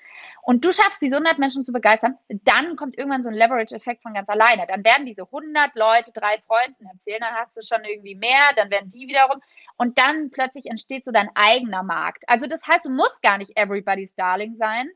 und 0.42 0.64
du 0.64 0.72
schaffst 0.72 1.02
diese 1.02 1.16
100 1.16 1.38
Menschen 1.38 1.62
zu 1.62 1.72
begeistern, 1.72 2.16
dann 2.28 2.76
kommt 2.76 2.96
irgendwann 2.96 3.22
so 3.22 3.28
ein 3.28 3.34
Leverage-Effekt 3.34 4.02
von 4.02 4.14
ganz 4.14 4.28
alleine. 4.30 4.66
Dann 4.66 4.82
werden 4.82 5.04
diese 5.04 5.24
100 5.24 5.76
Leute 5.76 6.10
drei 6.12 6.38
Freunden 6.46 6.86
erzählen, 6.86 7.20
dann 7.20 7.34
hast 7.34 7.54
du 7.54 7.60
schon 7.62 7.84
irgendwie 7.84 8.14
mehr, 8.14 8.52
dann 8.56 8.70
werden 8.70 8.90
die 8.90 9.06
wiederum 9.08 9.42
und 9.76 9.98
dann 9.98 10.30
plötzlich 10.30 10.66
entsteht 10.66 11.04
so 11.04 11.10
dein 11.10 11.28
eigener 11.34 11.82
Markt. 11.82 12.24
Also 12.28 12.46
das 12.46 12.66
heißt, 12.66 12.86
du 12.86 12.90
musst 12.90 13.20
gar 13.20 13.36
nicht 13.36 13.56
everybody's 13.56 14.14
darling 14.14 14.56
sein, 14.56 14.88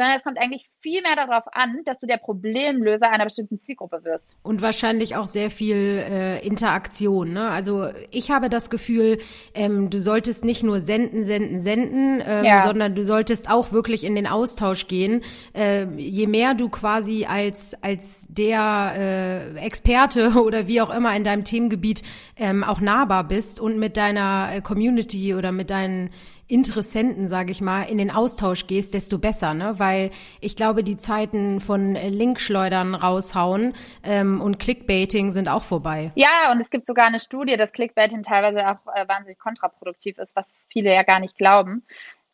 sondern 0.00 0.16
es 0.16 0.24
kommt 0.24 0.38
eigentlich 0.38 0.70
viel 0.80 1.02
mehr 1.02 1.14
darauf 1.14 1.44
an, 1.52 1.82
dass 1.84 2.00
du 2.00 2.06
der 2.06 2.16
Problemlöser 2.16 3.10
einer 3.10 3.24
bestimmten 3.24 3.60
Zielgruppe 3.60 4.00
wirst. 4.02 4.36
Und 4.42 4.62
wahrscheinlich 4.62 5.14
auch 5.16 5.26
sehr 5.26 5.50
viel 5.50 5.76
äh, 5.76 6.38
Interaktion. 6.46 7.34
Ne? 7.34 7.50
Also 7.50 7.90
ich 8.10 8.30
habe 8.30 8.48
das 8.48 8.70
Gefühl, 8.70 9.18
ähm, 9.52 9.90
du 9.90 10.00
solltest 10.00 10.44
nicht 10.44 10.62
nur 10.62 10.80
senden, 10.80 11.24
senden, 11.24 11.60
senden, 11.60 12.22
ähm, 12.26 12.44
ja. 12.44 12.66
sondern 12.66 12.94
du 12.94 13.04
solltest 13.04 13.50
auch 13.50 13.72
wirklich 13.72 14.04
in 14.04 14.14
den 14.14 14.26
Austausch 14.26 14.88
gehen. 14.88 15.22
Äh, 15.52 15.84
je 15.96 16.26
mehr 16.26 16.54
du 16.54 16.70
quasi 16.70 17.26
als 17.26 17.74
als 17.82 18.26
der 18.30 18.94
äh, 18.96 19.58
Experte 19.58 20.30
oder 20.42 20.66
wie 20.66 20.80
auch 20.80 20.90
immer 20.90 21.14
in 21.14 21.24
deinem 21.24 21.44
Themengebiet 21.44 22.02
ähm, 22.36 22.64
auch 22.64 22.80
nahbar 22.80 23.24
bist 23.24 23.60
und 23.60 23.78
mit 23.78 23.98
deiner 23.98 24.48
äh, 24.50 24.60
Community 24.62 25.34
oder 25.34 25.52
mit 25.52 25.68
deinen 25.68 26.10
Interessenten, 26.50 27.28
sage 27.28 27.52
ich 27.52 27.60
mal, 27.60 27.82
in 27.84 27.98
den 27.98 28.10
Austausch 28.10 28.66
gehst, 28.66 28.94
desto 28.94 29.18
besser, 29.18 29.54
ne? 29.54 29.78
Weil 29.78 30.10
ich 30.40 30.56
glaube, 30.56 30.82
die 30.82 30.96
Zeiten 30.96 31.60
von 31.60 31.94
Linkschleudern 31.94 32.94
raushauen 32.94 33.74
ähm, 34.02 34.40
und 34.40 34.58
Clickbaiting 34.58 35.30
sind 35.30 35.48
auch 35.48 35.62
vorbei. 35.62 36.12
Ja, 36.16 36.50
und 36.52 36.60
es 36.60 36.70
gibt 36.70 36.86
sogar 36.86 37.06
eine 37.06 37.20
Studie, 37.20 37.56
dass 37.56 37.72
Clickbaiting 37.72 38.22
teilweise 38.22 38.68
auch 38.68 38.94
äh, 38.94 39.06
wahnsinnig 39.08 39.38
kontraproduktiv 39.38 40.18
ist, 40.18 40.34
was 40.34 40.46
viele 40.68 40.92
ja 40.92 41.04
gar 41.04 41.20
nicht 41.20 41.38
glauben. 41.38 41.84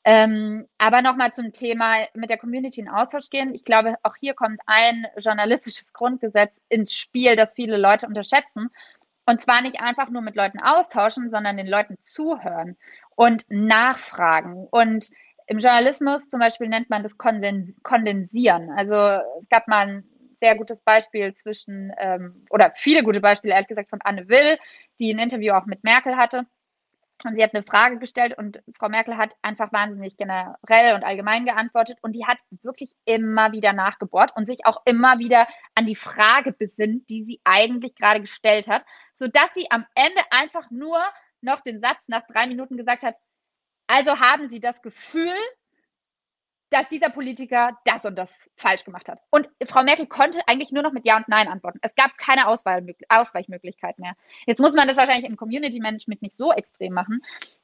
Ähm, 0.08 0.68
aber 0.78 1.02
nochmal 1.02 1.34
zum 1.34 1.50
Thema 1.50 1.96
mit 2.14 2.30
der 2.30 2.38
Community 2.38 2.80
in 2.80 2.88
Austausch 2.88 3.28
gehen. 3.28 3.54
Ich 3.54 3.64
glaube, 3.64 3.96
auch 4.04 4.14
hier 4.14 4.34
kommt 4.34 4.60
ein 4.66 5.04
journalistisches 5.18 5.92
Grundgesetz 5.92 6.52
ins 6.68 6.94
Spiel, 6.94 7.34
das 7.34 7.54
viele 7.54 7.76
Leute 7.76 8.06
unterschätzen. 8.06 8.70
Und 9.26 9.42
zwar 9.42 9.60
nicht 9.60 9.80
einfach 9.80 10.08
nur 10.08 10.22
mit 10.22 10.36
Leuten 10.36 10.60
austauschen, 10.60 11.30
sondern 11.30 11.56
den 11.56 11.66
Leuten 11.66 11.98
zuhören 12.00 12.76
und 13.16 13.44
nachfragen. 13.48 14.66
Und 14.70 15.10
im 15.48 15.58
Journalismus 15.58 16.28
zum 16.28 16.40
Beispiel 16.40 16.68
nennt 16.68 16.90
man 16.90 17.02
das 17.02 17.16
Kondensieren. 17.18 18.70
Also 18.70 18.94
es 19.40 19.48
gab 19.48 19.68
mal 19.68 19.88
ein 19.88 20.04
sehr 20.40 20.56
gutes 20.56 20.80
Beispiel 20.82 21.34
zwischen, 21.34 21.92
ähm, 21.98 22.44
oder 22.50 22.72
viele 22.76 23.02
gute 23.02 23.20
Beispiele, 23.20 23.54
ehrlich 23.54 23.68
gesagt, 23.68 23.90
von 23.90 24.00
Anne 24.02 24.28
Will, 24.28 24.58
die 25.00 25.12
ein 25.12 25.18
Interview 25.18 25.54
auch 25.54 25.66
mit 25.66 25.82
Merkel 25.82 26.16
hatte. 26.16 26.46
Und 27.24 27.36
sie 27.36 27.42
hat 27.42 27.54
eine 27.54 27.64
Frage 27.64 27.98
gestellt 27.98 28.36
und 28.36 28.62
Frau 28.78 28.88
Merkel 28.88 29.16
hat 29.16 29.34
einfach 29.42 29.72
wahnsinnig 29.72 30.16
generell 30.16 30.94
und 30.94 31.02
allgemein 31.02 31.46
geantwortet. 31.46 31.98
Und 32.02 32.12
die 32.12 32.26
hat 32.26 32.38
wirklich 32.62 32.94
immer 33.04 33.52
wieder 33.52 33.72
nachgebohrt 33.72 34.32
und 34.36 34.46
sich 34.46 34.66
auch 34.66 34.82
immer 34.84 35.18
wieder 35.18 35.48
an 35.74 35.86
die 35.86 35.96
Frage 35.96 36.52
besinnt, 36.52 37.08
die 37.08 37.24
sie 37.24 37.40
eigentlich 37.44 37.94
gerade 37.94 38.20
gestellt 38.20 38.68
hat, 38.68 38.84
sodass 39.12 39.54
sie 39.54 39.70
am 39.70 39.86
Ende 39.94 40.20
einfach 40.30 40.70
nur 40.70 41.00
noch 41.40 41.60
den 41.60 41.80
Satz 41.80 41.98
nach 42.06 42.26
drei 42.26 42.46
Minuten 42.46 42.76
gesagt 42.76 43.02
hat, 43.02 43.16
also 43.86 44.18
haben 44.18 44.50
Sie 44.50 44.60
das 44.60 44.82
Gefühl, 44.82 45.36
dass 46.76 46.88
dieser 46.88 47.08
Politiker 47.08 47.78
das 47.86 48.04
und 48.04 48.16
das 48.16 48.30
falsch 48.56 48.84
gemacht 48.84 49.08
hat. 49.08 49.18
Und 49.30 49.48
Frau 49.66 49.82
Merkel 49.82 50.06
konnte 50.06 50.46
eigentlich 50.46 50.72
nur 50.72 50.82
noch 50.82 50.92
mit 50.92 51.06
Ja 51.06 51.16
und 51.16 51.26
Nein 51.26 51.48
antworten. 51.48 51.78
Es 51.80 51.94
gab 51.94 52.18
keine 52.18 52.48
Auswahl, 52.48 52.86
Ausweichmöglichkeit 53.08 53.98
mehr. 53.98 54.12
Jetzt 54.46 54.60
muss 54.60 54.74
man 54.74 54.86
das 54.86 54.98
wahrscheinlich 54.98 55.28
im 55.28 55.38
Community 55.38 55.80
Management 55.80 56.20
nicht 56.20 56.36
so 56.36 56.52
extrem 56.52 56.92
machen. 56.92 57.22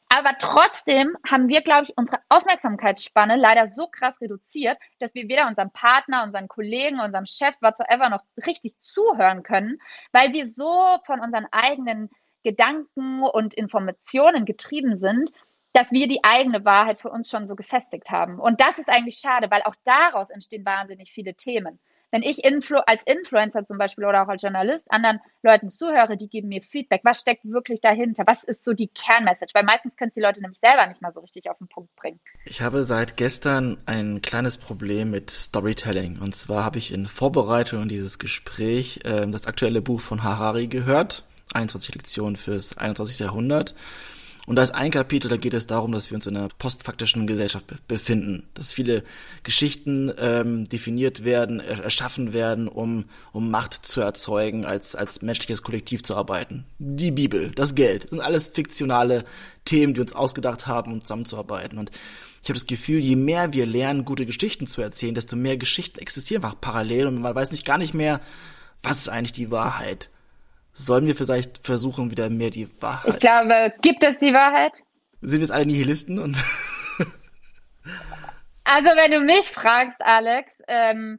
Aber 0.09 0.37
trotzdem 0.39 1.15
haben 1.31 1.49
wir, 1.49 1.61
glaube 1.61 1.85
ich, 1.85 1.99
unsere 1.99 2.21
Aufmerksamkeitsspanne 2.31 3.37
leider 3.37 3.69
so 3.69 3.87
krass 3.87 4.19
reduziert, 4.23 4.79
dass 4.99 5.15
wir 5.15 5.29
weder 5.29 5.47
unserem 5.47 5.73
Partner, 5.73 6.23
unseren 6.23 6.49
Kollegen, 6.49 6.99
unserem 6.99 7.27
Chef, 7.27 7.55
whatsoever 7.61 8.09
noch 8.09 8.23
richtig 8.47 8.81
zuhören 8.81 9.43
können, 9.43 9.79
weil 10.13 10.33
wir 10.33 10.51
so 10.51 10.99
von 11.05 11.21
unseren 11.21 11.47
eigenen 11.51 12.09
Gedanken 12.45 13.23
und 13.23 13.53
Informationen 13.53 14.47
getrieben 14.47 14.99
sind, 14.99 15.33
dass 15.73 15.91
wir 15.91 16.07
die 16.09 16.23
eigene 16.23 16.65
Wahrheit 16.65 17.01
für 17.01 17.11
uns 17.11 17.31
schon 17.31 17.47
so 17.47 17.57
gefestigt 17.57 18.11
haben. 18.11 18.39
Und 18.39 18.61
das 18.61 18.79
ist 18.79 18.89
eigentlich 18.89 19.19
schade, 19.19 19.51
weil 19.51 19.63
auch 19.63 19.77
daraus 19.85 20.31
entstehen 20.31 20.65
wahnsinnig 20.65 21.13
viele 21.13 21.35
Themen. 21.35 21.79
Wenn 22.13 22.23
ich 22.23 22.45
Influ 22.45 22.77
als 22.87 23.03
Influencer 23.05 23.65
zum 23.65 23.79
Beispiel 23.79 24.05
oder 24.05 24.23
auch 24.23 24.29
als 24.29 24.43
Journalist 24.43 24.85
anderen 24.93 25.21
Leuten 25.43 25.71
zuhöre, 25.71 26.19
die 26.19 26.29
geben 26.29 26.49
mir 26.49 26.61
Feedback. 26.61 27.01
Was 27.05 27.21
steckt 27.21 27.43
wirklich 27.47 27.81
dahinter? 27.81 28.25
Was 28.27 28.45
ist 28.45 28.67
so 28.67 28.75
die 28.75 28.89
Kernmessage? 28.89 29.55
Weil 29.55 29.65
meistens 29.65 29.97
können 29.97 30.11
es 30.11 30.15
die 30.15 30.21
Leute 30.21 30.43
nämlich 30.43 30.61
selber 30.61 30.87
nicht 30.87 31.01
mal 31.01 31.15
so 31.15 31.21
richtig 31.21 31.49
auf 31.49 31.57
den 31.57 31.69
Punkt 31.69 31.97
bringen. 31.97 32.21
Ich 32.45 32.61
habe 32.61 32.83
seit 32.83 33.17
gestern 33.17 33.79
ein 33.87 34.21
kleines 34.21 34.59
Problem 34.59 35.11
mit 35.11 35.31
Storytelling. 35.31 36.21
Und 36.21 36.35
zwar 36.35 36.65
habe 36.65 36.77
ich 36.77 36.93
in 36.93 37.07
Vorbereitung 37.07 37.89
dieses 37.89 38.19
Gespräch 38.19 39.01
äh, 39.05 39.27
das 39.29 39.47
aktuelle 39.47 39.81
Buch 39.81 40.03
von 40.03 40.23
Harari 40.23 40.67
gehört. 40.67 41.25
21 41.55 41.95
Lektionen 41.95 42.37
fürs 42.37 42.77
21. 42.77 43.21
Jahrhundert. 43.21 43.75
Und 44.47 44.57
da 44.57 44.63
ist 44.63 44.75
ein 44.75 44.91
Kapitel, 44.91 45.29
da 45.29 45.37
geht 45.37 45.55
es 45.55 45.69
darum, 45.69 45.93
dass 45.93 46.11
wir 46.11 46.17
uns 46.17 46.27
in 46.27 46.37
einer 46.37 46.49
postfaktischen 46.49 47.29
Gesellschaft 47.29 47.67
be 47.69 47.77
befinden, 47.87 48.49
dass 48.55 48.73
viele 48.73 49.05
Geschichten 49.45 50.13
ähm, 50.19 50.65
definiert 50.65 51.25
werden, 51.25 51.61
erschaffen 51.61 52.33
werden, 52.33 52.67
um, 52.67 53.05
um 53.33 53.51
Macht 53.51 53.87
zu 53.87 54.01
erzeugen, 54.01 54.65
als, 54.65 54.97
als 54.97 55.23
menschliches 55.23 55.63
Kollektiv 55.63 56.03
zu 56.03 56.17
arbeiten. 56.17 56.65
Die 56.79 57.13
Bibel, 57.13 57.53
das 57.55 57.77
Geld, 57.77 58.05
das 58.05 58.11
sind 58.11 58.21
alles 58.21 58.49
fiktionale 58.49 59.25
Themen, 59.65 59.95
die 59.95 60.01
uns 60.01 60.13
ausgedacht 60.13 60.67
haben, 60.67 60.93
um 60.93 61.01
zusammenzuarbeiten. 61.01 61.79
Und 61.79 61.91
ich 62.43 62.49
habe 62.49 62.59
das 62.59 62.67
Gefühl, 62.67 62.99
je 62.99 63.15
mehr 63.15 63.53
wir 63.53 63.67
lernen, 63.67 64.05
gute 64.05 64.27
Geschichten 64.27 64.67
zu 64.67 64.83
erzählen, 64.83 65.15
desto 65.15 65.37
mehr 65.37 65.57
Geschichten 65.57 66.01
existieren 66.01 66.43
einfach 66.43 66.61
parallel 66.61 67.07
und 67.07 67.21
man 67.21 67.35
weiß 67.35 67.53
nicht 67.53 67.65
gar 67.65 67.79
nicht 67.79 67.95
mehr, 67.95 68.21
was 68.83 68.99
ist 68.99 69.09
eigentlich 69.09 69.31
die 69.31 69.53
Wahrheit 69.53 70.11
sollen 70.73 71.07
wir 71.07 71.15
vielleicht 71.15 71.59
versuchen, 71.59 72.11
wieder 72.11 72.31
mehr 72.31 72.51
die 72.51 72.69
Wahrheit. 72.81 73.15
Ich 73.15 73.21
glaube, 73.21 73.75
gibt 73.83 74.05
es 74.05 74.19
die 74.19 74.33
Wahrheit? 74.33 74.83
Sind 75.21 75.41
jetzt 75.41 75.53
alle 75.53 75.67
Nihilisten 75.67 76.19
und. 76.19 76.37
also, 78.65 78.89
wenn 78.89 79.11
du 79.11 79.21
mich 79.21 79.49
fragst, 79.51 80.01
Alex, 80.01 80.51
ähm, 80.67 81.19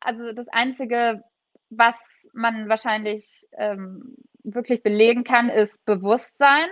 also 0.00 0.32
das 0.32 0.46
Einzige, 0.48 1.22
was 1.70 1.96
man 2.32 2.68
wahrscheinlich 2.68 3.46
ähm, 3.58 4.16
wirklich 4.42 4.82
belegen 4.82 5.24
kann, 5.24 5.48
ist 5.48 5.84
Bewusstsein. 5.84 6.66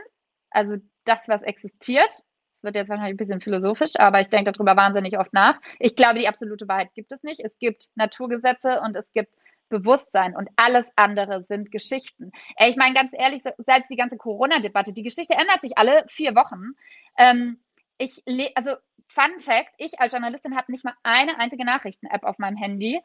Also 0.51 0.77
das, 1.05 1.29
was 1.29 1.43
existiert. 1.43 2.09
Das 2.09 2.65
wird 2.65 2.77
jetzt 2.77 2.89
wahrscheinlich 2.89 3.15
ein 3.15 3.17
bisschen 3.17 3.41
philosophisch, 3.41 3.93
aber 3.97 4.21
ich 4.21 4.29
denke 4.29 4.53
darüber 4.53 4.77
wahnsinnig 4.77 5.19
oft 5.19 5.33
nach. 5.33 5.59
Ich 5.79 5.97
glaube, 5.97 6.19
die 6.19 6.29
absolute 6.29 6.69
Wahrheit 6.69 6.93
gibt 6.95 7.13
es 7.13 7.23
nicht. 7.23 7.41
Es 7.41 7.57
gibt 7.59 7.89
Naturgesetze 7.95 8.81
und 8.85 8.97
es 8.97 9.11
gibt 9.13 9.33
Bewusstsein 9.71 10.37
und 10.37 10.51
alles 10.57 10.85
andere 10.97 11.45
sind 11.45 11.71
Geschichten. 11.71 12.33
Ich 12.59 12.77
meine, 12.77 12.95
ganz 12.95 13.13
ehrlich, 13.13 13.43
selbst 13.59 13.91
die 13.91 13.97
ganze 13.97 14.19
Corona-Debatte, 14.19 14.93
die 14.93 15.03
Geschichte 15.03 15.35
ändert 15.35 15.63
sich 15.63 15.79
alle 15.79 16.05
vier 16.09 16.35
Wochen. 16.35 16.73
Ähm, 17.17 17.59
ich, 17.97 18.23
also 18.55 18.73
Fun 19.09 19.39
Fact, 19.41 19.73
ich 19.79 19.99
als 20.01 20.13
Journalistin 20.13 20.57
habe 20.57 20.71
nicht 20.71 20.85
mal 20.85 20.95
eine 21.03 21.39
einzige 21.39 21.65
Nachrichten-App 21.65 22.25
auf 22.25 22.39
meinem 22.39 22.57
Handy 22.57 23.01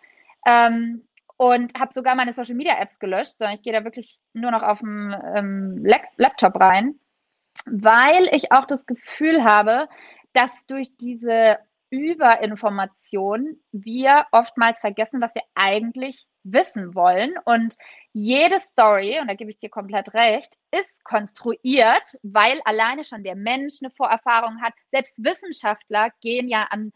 ähm, 0.45 1.08
und 1.38 1.80
habe 1.80 1.93
sogar 1.93 2.15
meine 2.15 2.34
Social-Media-Apps 2.34 2.99
gelöscht, 2.99 3.38
sondern 3.39 3.56
ich 3.56 3.63
gehe 3.63 3.73
da 3.73 3.84
wirklich 3.84 4.19
nur 4.34 4.51
noch 4.51 4.63
auf 4.63 4.80
dem 4.80 5.15
ähm, 5.36 5.86
Laptop 6.17 6.60
rein, 6.60 6.99
weil 7.65 8.30
ich 8.32 8.51
auch 8.51 8.65
das 8.65 8.86
Gefühl 8.86 9.43
habe, 9.43 9.89
dass 10.34 10.65
durch 10.67 10.95
diese 10.97 11.58
Überinformation 11.89 13.58
wir 13.71 14.25
oftmals 14.32 14.80
vergessen, 14.80 15.21
was 15.21 15.34
wir 15.34 15.43
eigentlich 15.56 16.28
wissen 16.45 16.95
wollen. 16.95 17.36
Und 17.43 17.77
jede 18.13 18.60
Story, 18.60 19.19
und 19.19 19.27
da 19.27 19.34
gebe 19.34 19.49
ich 19.49 19.58
dir 19.58 19.69
komplett 19.69 20.13
recht, 20.13 20.58
ist 20.71 21.03
konstruiert, 21.03 22.17
weil 22.23 22.62
alleine 22.63 23.03
schon 23.03 23.23
der 23.23 23.36
Mensch 23.36 23.79
eine 23.81 23.91
Vorerfahrung 23.91 24.62
hat. 24.62 24.73
Selbst 24.91 25.21
Wissenschaftler 25.23 26.12
gehen 26.21 26.47
ja 26.47 26.63
an 26.69 26.93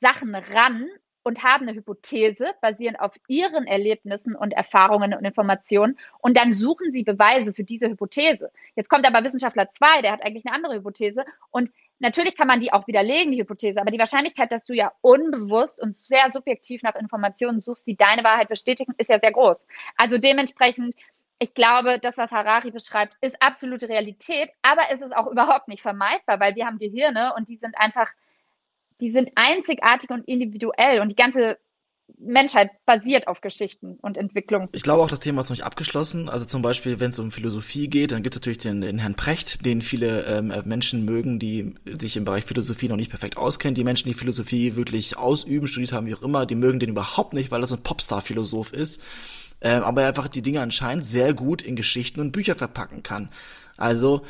Sachen 0.00 0.34
ran 0.34 0.88
und 1.24 1.42
haben 1.42 1.66
eine 1.66 1.76
Hypothese 1.76 2.52
basierend 2.60 3.00
auf 3.00 3.14
ihren 3.26 3.66
Erlebnissen 3.66 4.36
und 4.36 4.52
Erfahrungen 4.52 5.14
und 5.14 5.24
Informationen 5.24 5.98
und 6.20 6.36
dann 6.36 6.52
suchen 6.52 6.92
sie 6.92 7.02
Beweise 7.02 7.54
für 7.54 7.64
diese 7.64 7.88
Hypothese. 7.88 8.52
Jetzt 8.76 8.90
kommt 8.90 9.06
aber 9.06 9.24
Wissenschaftler 9.24 9.72
2, 9.72 10.02
der 10.02 10.12
hat 10.12 10.22
eigentlich 10.22 10.46
eine 10.46 10.54
andere 10.54 10.74
Hypothese 10.74 11.24
und 11.50 11.72
Natürlich 12.04 12.36
kann 12.36 12.48
man 12.48 12.60
die 12.60 12.70
auch 12.70 12.86
widerlegen, 12.86 13.32
die 13.32 13.40
Hypothese, 13.40 13.80
aber 13.80 13.90
die 13.90 13.98
Wahrscheinlichkeit, 13.98 14.52
dass 14.52 14.66
du 14.66 14.74
ja 14.74 14.92
unbewusst 15.00 15.80
und 15.80 15.96
sehr 15.96 16.30
subjektiv 16.30 16.82
nach 16.82 16.96
Informationen 16.96 17.62
suchst, 17.62 17.86
die 17.86 17.96
deine 17.96 18.22
Wahrheit 18.22 18.50
bestätigen, 18.50 18.92
ist 18.98 19.08
ja 19.08 19.18
sehr 19.18 19.32
groß. 19.32 19.58
Also 19.96 20.18
dementsprechend, 20.18 20.94
ich 21.38 21.54
glaube, 21.54 21.98
das, 21.98 22.18
was 22.18 22.30
Harari 22.30 22.70
beschreibt, 22.70 23.16
ist 23.22 23.40
absolute 23.40 23.88
Realität, 23.88 24.50
aber 24.60 24.82
es 24.90 25.00
ist 25.00 25.16
auch 25.16 25.28
überhaupt 25.28 25.68
nicht 25.68 25.80
vermeidbar, 25.80 26.40
weil 26.40 26.54
wir 26.56 26.66
haben 26.66 26.78
Gehirne 26.78 27.32
und 27.38 27.48
die 27.48 27.56
sind 27.56 27.74
einfach, 27.78 28.10
die 29.00 29.10
sind 29.10 29.30
einzigartig 29.34 30.10
und 30.10 30.28
individuell 30.28 31.00
und 31.00 31.08
die 31.08 31.16
ganze 31.16 31.56
Menschheit 32.18 32.70
basiert 32.86 33.28
auf 33.28 33.40
Geschichten 33.40 33.98
und 34.00 34.16
Entwicklung. 34.16 34.68
Ich 34.72 34.82
glaube 34.82 35.02
auch, 35.02 35.08
das 35.08 35.20
Thema 35.20 35.40
ist 35.40 35.48
noch 35.48 35.56
nicht 35.56 35.64
abgeschlossen. 35.64 36.28
Also 36.28 36.44
zum 36.44 36.62
Beispiel, 36.62 37.00
wenn 37.00 37.10
es 37.10 37.18
um 37.18 37.30
Philosophie 37.30 37.88
geht, 37.88 38.12
dann 38.12 38.22
gibt 38.22 38.34
es 38.34 38.40
natürlich 38.40 38.58
den, 38.58 38.80
den 38.80 38.98
Herrn 38.98 39.14
Precht, 39.14 39.64
den 39.64 39.82
viele 39.82 40.24
ähm, 40.24 40.52
Menschen 40.64 41.04
mögen, 41.04 41.38
die 41.38 41.74
sich 41.98 42.16
im 42.16 42.24
Bereich 42.24 42.44
Philosophie 42.44 42.88
noch 42.88 42.96
nicht 42.96 43.10
perfekt 43.10 43.36
auskennen. 43.36 43.74
Die 43.74 43.84
Menschen, 43.84 44.08
die 44.08 44.14
Philosophie 44.14 44.76
wirklich 44.76 45.16
ausüben, 45.16 45.68
studiert 45.68 45.92
haben, 45.92 46.06
wie 46.06 46.14
auch 46.14 46.22
immer, 46.22 46.46
die 46.46 46.54
mögen 46.54 46.78
den 46.78 46.90
überhaupt 46.90 47.34
nicht, 47.34 47.50
weil 47.50 47.60
das 47.60 47.72
ein 47.72 47.82
Popstar-Philosoph 47.82 48.72
ist. 48.72 49.02
Ähm, 49.60 49.82
aber 49.82 50.02
er 50.02 50.08
einfach 50.08 50.28
die 50.28 50.42
Dinge 50.42 50.60
anscheinend 50.60 51.06
sehr 51.06 51.32
gut 51.32 51.62
in 51.62 51.76
Geschichten 51.76 52.20
und 52.20 52.32
Bücher 52.32 52.54
verpacken 52.54 53.02
kann. 53.02 53.30
Also 53.76 54.24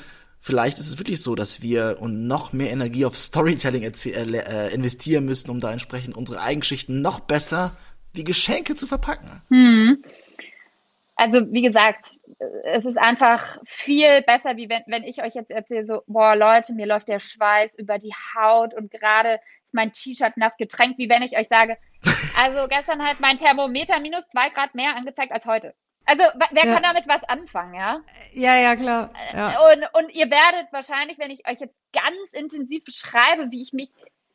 vielleicht 0.45 0.79
ist 0.79 0.91
es 0.91 0.99
wirklich 0.99 1.23
so, 1.23 1.35
dass 1.35 1.63
wir 1.63 1.97
und 2.01 2.27
noch 2.27 2.53
mehr 2.53 2.71
Energie 2.71 3.07
auf 3.07 3.17
Storytelling 3.17 3.83
äh, 3.83 3.89
äh, 4.13 4.75
investieren 4.75 5.25
müssen, 5.25 5.51
um 5.51 5.59
da 5.59 5.73
entsprechend 5.73 6.17
unsere 6.17 6.43
Eigengeschichten 6.43 7.01
noch 7.01 7.21
besser 7.21 7.75
wie 8.13 8.25
Geschenke 8.25 8.75
zu 8.75 8.87
verpacken. 8.87 9.43
Hm. 9.49 10.05
Also 11.17 11.41
wie 11.51 11.63
gesagt, 11.63 12.19
es 12.65 12.85
ist 12.85 12.99
einfach 12.99 13.59
viel 13.65 14.21
besser, 14.23 14.57
wie 14.57 14.69
wenn, 14.69 14.83
wenn 14.87 15.03
ich 15.03 15.23
euch 15.23 15.35
jetzt 15.35 15.51
erzähle, 15.51 15.87
so, 15.87 16.03
boah 16.07 16.37
Leute, 16.37 16.75
mir 16.75 16.87
läuft 16.87 17.09
der 17.09 17.21
Schweiß 17.21 17.75
über 17.79 17.99
die 17.99 18.13
Haut 18.37 18.75
und 18.75 18.91
gerade 18.91 19.41
ist 19.65 19.73
mein 19.73 19.93
T-Shirt 19.93 20.37
nass 20.37 20.53
getränkt, 20.59 20.99
wie 20.99 21.09
wenn 21.09 21.23
ich 21.23 21.39
euch 21.39 21.49
sage, 21.49 21.79
also 22.39 22.69
gestern 22.69 23.03
hat 23.03 23.19
mein 23.21 23.39
Thermometer 23.39 23.99
minus 24.01 24.29
zwei 24.29 24.51
Grad 24.51 24.75
mehr 24.75 24.95
angezeigt 24.95 25.33
als 25.33 25.47
heute. 25.47 25.75
Also 26.07 26.23
wer 26.51 26.67
ja. 26.67 26.75
kann 26.75 26.83
damit 26.83 27.09
was 27.09 27.25
anfangen, 27.25 27.75
ja? 27.75 28.01
Ja, 28.33 28.57
ja, 28.57 28.77
klar. 28.77 29.11
Ja. 29.33 29.59
Und, 29.71 29.87
und 29.95 30.15
ihr 30.15 30.31
werdet 30.31 30.73
wahrscheinlich, 30.73 31.19
wenn 31.19 31.31
ich 31.31 31.49
euch 31.49 31.61
jetzt 31.61 31.77
ganz 31.93 32.33
intensiv 32.33 32.85
beschreibe, 32.85 33.51
wie 33.51 33.63
ich 33.63 33.73
mich 33.73 33.91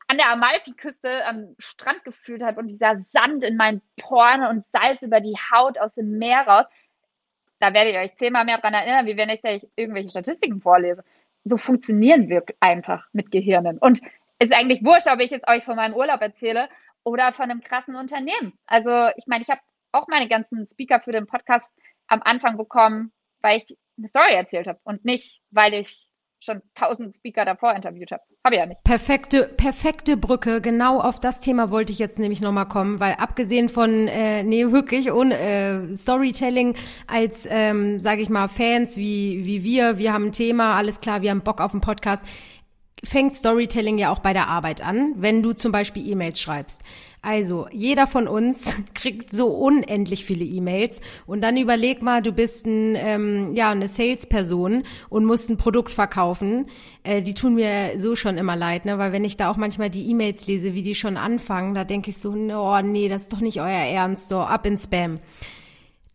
an 0.08 0.18
der 0.18 0.30
Amalfiküste 0.32 1.26
am 1.26 1.56
Strand 1.60 2.04
gefühlt 2.04 2.42
habe 2.42 2.60
und 2.60 2.68
dieser 2.70 3.06
Sand 3.12 3.44
in 3.44 3.58
meinen 3.58 3.82
Poren 3.98 4.44
und 4.44 4.66
Salz 4.72 5.04
über 5.04 5.22
die 5.22 5.38
Haut 5.54 5.78
aus 5.78 5.94
dem 5.94 6.18
Meer 6.18 6.48
raus, 6.48 6.66
da 7.60 7.74
werdet 7.74 7.94
ihr 7.94 8.00
euch 8.00 8.16
zehnmal 8.16 8.46
mehr 8.46 8.58
dran 8.58 8.74
erinnern, 8.74 9.06
wie 9.06 9.18
wenn 9.18 9.30
ich 9.30 9.44
euch 9.44 9.68
irgendwelche 9.76 10.10
Statistiken 10.10 10.62
vorlese. 10.62 11.04
So 11.44 11.58
funktionieren 11.58 12.28
wir 12.30 12.44
einfach 12.60 13.06
mit 13.14 13.32
Gehirnen. 13.32 13.78
Und 13.78 14.02
es 14.40 14.50
ist 14.50 14.54
eigentlich 14.54 14.84
wurscht, 14.84 15.08
ob 15.08 15.20
ich 15.20 15.30
jetzt 15.30 15.48
euch 15.48 15.64
von 15.64 15.76
meinem 15.76 15.94
Urlaub 15.94 16.22
erzähle 16.22 16.70
oder 17.04 17.32
von 17.32 17.52
einem 17.52 17.62
krassen 17.62 17.96
Unternehmen. 17.96 18.58
Also 18.66 19.12
ich 19.16 19.28
meine, 19.28 19.44
ich 19.44 19.50
habe 19.50 19.62
auch 19.92 20.08
meine 20.08 20.28
ganzen 20.28 20.68
Speaker 20.72 21.00
für 21.00 21.12
den 21.12 21.26
Podcast 21.28 21.74
am 22.08 22.22
Anfang 22.24 22.58
bekommen, 22.58 23.12
weil 23.42 23.58
ich 23.58 23.78
eine 23.98 24.08
Story 24.08 24.34
erzählt 24.34 24.68
habe 24.68 24.80
und 24.84 25.06
nicht, 25.06 25.42
weil 25.52 25.74
ich 25.74 26.10
schon 26.42 26.62
tausend 26.74 27.18
Speaker 27.18 27.44
davor 27.44 27.74
interviewt 27.74 28.12
habe. 28.12 28.24
Habe 28.46 28.56
ich 28.56 28.60
ja 28.60 28.66
nicht. 28.66 28.84
Perfekte, 28.86 29.44
perfekte 29.58 30.16
Brücke. 30.16 30.62
Genau 30.62 31.02
auf 31.02 31.20
das 31.20 31.42
Thema 31.42 31.70
wollte 31.70 31.92
ich 31.92 32.00
jetzt 32.00 32.18
nämlich 32.18 32.40
nochmal 32.40 32.68
kommen, 32.68 33.02
weil 33.02 33.16
abgesehen 33.16 33.68
von, 33.68 34.08
äh, 34.08 34.44
nee, 34.44 34.72
wirklich 34.72 35.12
ohne 35.12 35.38
äh, 35.38 35.96
Storytelling 35.96 36.78
als, 37.08 37.46
ähm, 37.50 38.00
sage 38.00 38.22
ich 38.22 38.30
mal, 38.30 38.48
Fans 38.48 38.96
wie, 38.96 39.46
wie 39.46 39.64
wir, 39.64 39.98
wir 39.98 40.14
haben 40.14 40.28
ein 40.28 40.32
Thema, 40.32 40.78
alles 40.78 41.02
klar, 41.02 41.22
wir 41.22 41.32
haben 41.32 41.42
Bock 41.42 41.60
auf 41.60 41.74
einen 41.74 41.82
Podcast 41.82 42.26
fängt 43.04 43.36
Storytelling 43.36 43.98
ja 43.98 44.12
auch 44.12 44.20
bei 44.20 44.34
der 44.34 44.48
Arbeit 44.48 44.82
an, 44.82 45.14
wenn 45.18 45.42
du 45.42 45.54
zum 45.54 45.72
Beispiel 45.72 46.08
E-Mails 46.08 46.40
schreibst. 46.40 46.82
Also, 47.22 47.68
jeder 47.72 48.08
von 48.08 48.28
uns 48.28 48.82
kriegt 48.94 49.32
so 49.32 49.48
unendlich 49.48 50.24
viele 50.24 50.46
E-Mails 50.46 51.02
und 51.26 51.42
dann 51.42 51.58
überleg 51.58 52.02
mal, 52.02 52.22
du 52.22 52.32
bist 52.32 52.66
ein, 52.66 52.96
ähm, 52.96 53.56
ja, 53.56 53.72
eine 53.72 53.90
Salesperson 53.90 54.84
und 55.10 55.26
musst 55.26 55.50
ein 55.50 55.58
Produkt 55.58 55.92
verkaufen. 55.92 56.68
Äh, 57.04 57.22
die 57.22 57.34
tun 57.34 57.56
mir 57.56 58.00
so 58.00 58.16
schon 58.16 58.38
immer 58.38 58.56
leid, 58.56 58.86
ne? 58.86 58.98
weil 58.98 59.12
wenn 59.12 59.26
ich 59.26 59.36
da 59.36 59.52
auch 59.52 59.58
manchmal 59.58 59.90
die 59.90 60.10
E-Mails 60.10 60.48
lese, 60.48 60.74
wie 60.74 60.84
die 60.84 60.96
schon 60.96 61.18
anfangen, 61.18 61.74
da 61.74 61.84
denke 61.84 62.10
ich 62.12 62.18
so, 62.18 62.32
oh 62.32 62.82
nee, 62.82 63.10
das 63.10 63.24
ist 63.24 63.34
doch 63.34 63.42
nicht 63.42 63.60
euer 63.60 63.68
Ernst, 63.68 64.30
so 64.30 64.40
ab 64.40 64.66
in 64.66 64.78
Spam. 64.78 65.20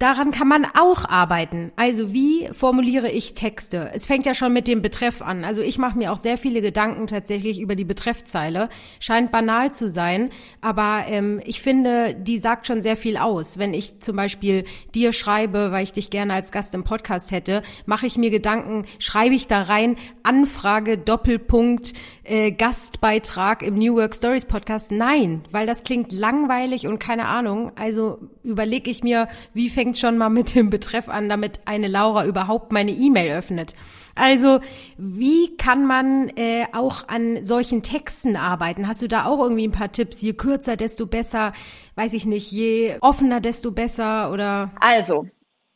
Daran 0.00 0.32
kann 0.32 0.48
man 0.48 0.66
auch 0.66 1.08
arbeiten. 1.08 1.70
Also 1.76 2.12
wie 2.12 2.48
formuliere 2.50 3.12
ich 3.12 3.34
Texte? 3.34 3.92
Es 3.94 4.06
fängt 4.06 4.26
ja 4.26 4.34
schon 4.34 4.52
mit 4.52 4.66
dem 4.66 4.82
Betreff 4.82 5.22
an. 5.22 5.44
Also 5.44 5.62
ich 5.62 5.78
mache 5.78 5.96
mir 5.96 6.12
auch 6.12 6.18
sehr 6.18 6.36
viele 6.36 6.60
Gedanken 6.60 7.06
tatsächlich 7.06 7.60
über 7.60 7.76
die 7.76 7.84
Betreffzeile. 7.84 8.70
Scheint 8.98 9.30
banal 9.30 9.72
zu 9.72 9.88
sein, 9.88 10.30
aber 10.60 11.04
ähm, 11.06 11.40
ich 11.44 11.62
finde, 11.62 12.16
die 12.16 12.38
sagt 12.38 12.66
schon 12.66 12.82
sehr 12.82 12.96
viel 12.96 13.16
aus. 13.16 13.56
Wenn 13.58 13.72
ich 13.72 14.00
zum 14.00 14.16
Beispiel 14.16 14.64
dir 14.96 15.12
schreibe, 15.12 15.70
weil 15.70 15.84
ich 15.84 15.92
dich 15.92 16.10
gerne 16.10 16.34
als 16.34 16.50
Gast 16.50 16.74
im 16.74 16.82
Podcast 16.82 17.30
hätte, 17.30 17.62
mache 17.86 18.06
ich 18.06 18.18
mir 18.18 18.30
Gedanken, 18.30 18.86
schreibe 18.98 19.36
ich 19.36 19.46
da 19.46 19.62
rein 19.62 19.94
Anfrage 20.24 20.98
Doppelpunkt 20.98 21.92
äh, 22.24 22.50
Gastbeitrag 22.50 23.62
im 23.62 23.76
New 23.76 23.94
Work 23.94 24.16
Stories 24.16 24.46
Podcast? 24.46 24.90
Nein, 24.90 25.44
weil 25.52 25.68
das 25.68 25.84
klingt 25.84 26.10
langweilig 26.10 26.88
und 26.88 26.98
keine 26.98 27.26
Ahnung. 27.26 27.70
Also 27.76 28.18
überlege 28.42 28.90
ich 28.90 29.04
mir, 29.04 29.28
wie 29.52 29.68
fängt 29.68 29.83
fängt 29.84 29.98
schon 29.98 30.16
mal 30.16 30.30
mit 30.30 30.54
dem 30.54 30.70
Betreff 30.70 31.10
an, 31.10 31.28
damit 31.28 31.60
eine 31.66 31.88
Laura 31.88 32.24
überhaupt 32.24 32.72
meine 32.72 32.90
E-Mail 32.90 33.36
öffnet. 33.36 33.74
Also, 34.14 34.60
wie 34.96 35.58
kann 35.58 35.84
man 35.86 36.30
äh, 36.36 36.64
auch 36.72 37.06
an 37.08 37.44
solchen 37.44 37.82
Texten 37.82 38.36
arbeiten? 38.36 38.88
Hast 38.88 39.02
du 39.02 39.08
da 39.08 39.26
auch 39.26 39.40
irgendwie 39.40 39.68
ein 39.68 39.72
paar 39.72 39.92
Tipps? 39.92 40.22
Je 40.22 40.32
kürzer, 40.32 40.76
desto 40.76 41.06
besser, 41.06 41.52
weiß 41.96 42.14
ich 42.14 42.24
nicht, 42.24 42.50
je 42.50 42.96
offener, 43.02 43.42
desto 43.42 43.72
besser 43.72 44.32
oder? 44.32 44.72
Also, 44.80 45.26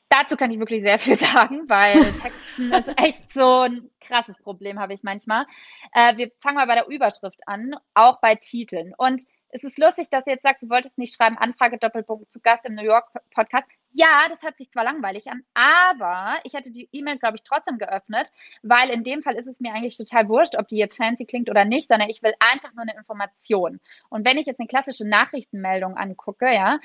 dazu 0.09 0.37
kann 0.37 0.51
ich 0.51 0.59
wirklich 0.59 0.83
sehr 0.83 0.99
viel 0.99 1.16
sagen, 1.18 1.64
weil 1.68 1.92
Texten 2.23 2.73
ist 2.73 2.99
echt 2.99 3.31
so 3.35 3.61
ein 3.61 3.90
krasses 4.01 4.38
Problem, 4.42 4.79
habe 4.79 4.94
ich 4.94 5.03
manchmal. 5.03 5.44
Äh, 5.92 6.16
wir 6.16 6.31
fangen 6.40 6.57
mal 6.57 6.66
bei 6.66 6.77
der 6.77 6.88
Überschrift 6.88 7.40
an, 7.47 7.75
auch 7.92 8.23
bei 8.23 8.37
Titeln. 8.37 8.94
Und 8.97 9.25
es 9.50 9.64
ist 9.64 9.78
lustig, 9.78 10.11
dass 10.11 10.24
du 10.24 10.30
jetzt 10.30 10.42
sagst, 10.42 10.62
du 10.62 10.68
wolltest 10.68 10.98
nicht 10.98 11.14
schreiben, 11.14 11.38
Anfrage 11.38 11.78
Doppelpunkt 11.78 12.32
zu 12.32 12.40
Gast 12.40 12.64
im 12.64 12.74
New 12.74 12.84
York 12.84 13.11
Podcast 13.34 13.66
ja, 13.92 14.28
das 14.28 14.42
hört 14.42 14.58
sich 14.58 14.70
zwar 14.70 14.84
langweilig 14.84 15.28
an, 15.28 15.42
aber 15.54 16.38
ich 16.44 16.52
hätte 16.54 16.70
die 16.70 16.88
E-Mail, 16.92 17.18
glaube 17.18 17.37
ich, 17.37 17.42
trotzdem 17.42 17.78
geöffnet, 17.78 18.30
weil 18.62 18.90
in 18.90 19.02
dem 19.02 19.22
Fall 19.22 19.34
ist 19.34 19.46
es 19.46 19.61
mir 19.61 19.72
eigentlich 19.72 19.96
total 19.96 20.28
wurscht, 20.28 20.56
ob 20.56 20.68
die 20.68 20.76
jetzt 20.76 20.96
fancy 20.96 21.24
klingt 21.24 21.48
oder 21.48 21.64
nicht, 21.64 21.88
sondern 21.88 22.11
ich 22.11 22.22
will 22.22 22.34
einfach 22.38 22.72
nur 22.74 22.82
eine 22.82 22.96
Information. 22.96 23.80
Und 24.11 24.26
wenn 24.26 24.38
ich 24.38 24.46
jetzt 24.46 24.61
eine 24.61 24.68
klassische 24.68 25.06
Nachrichtenmeldung 25.06 25.96
angucke, 25.96 26.52
ja, 26.52 26.78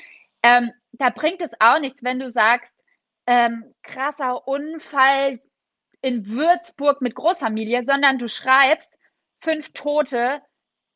ähm, 0.44 0.72
da 0.94 1.10
bringt 1.10 1.42
es 1.42 1.52
auch 1.60 1.80
nichts, 1.80 2.04
wenn 2.04 2.20
du 2.20 2.30
sagst, 2.30 2.72
ähm, 3.28 3.74
krasser 3.84 4.48
Unfall 4.48 5.40
in 6.02 6.28
Würzburg 6.28 7.02
mit 7.02 7.16
Großfamilie, 7.16 7.84
sondern 7.84 8.18
du 8.18 8.28
schreibst 8.28 8.92
fünf 9.40 9.72
Tote 9.74 10.42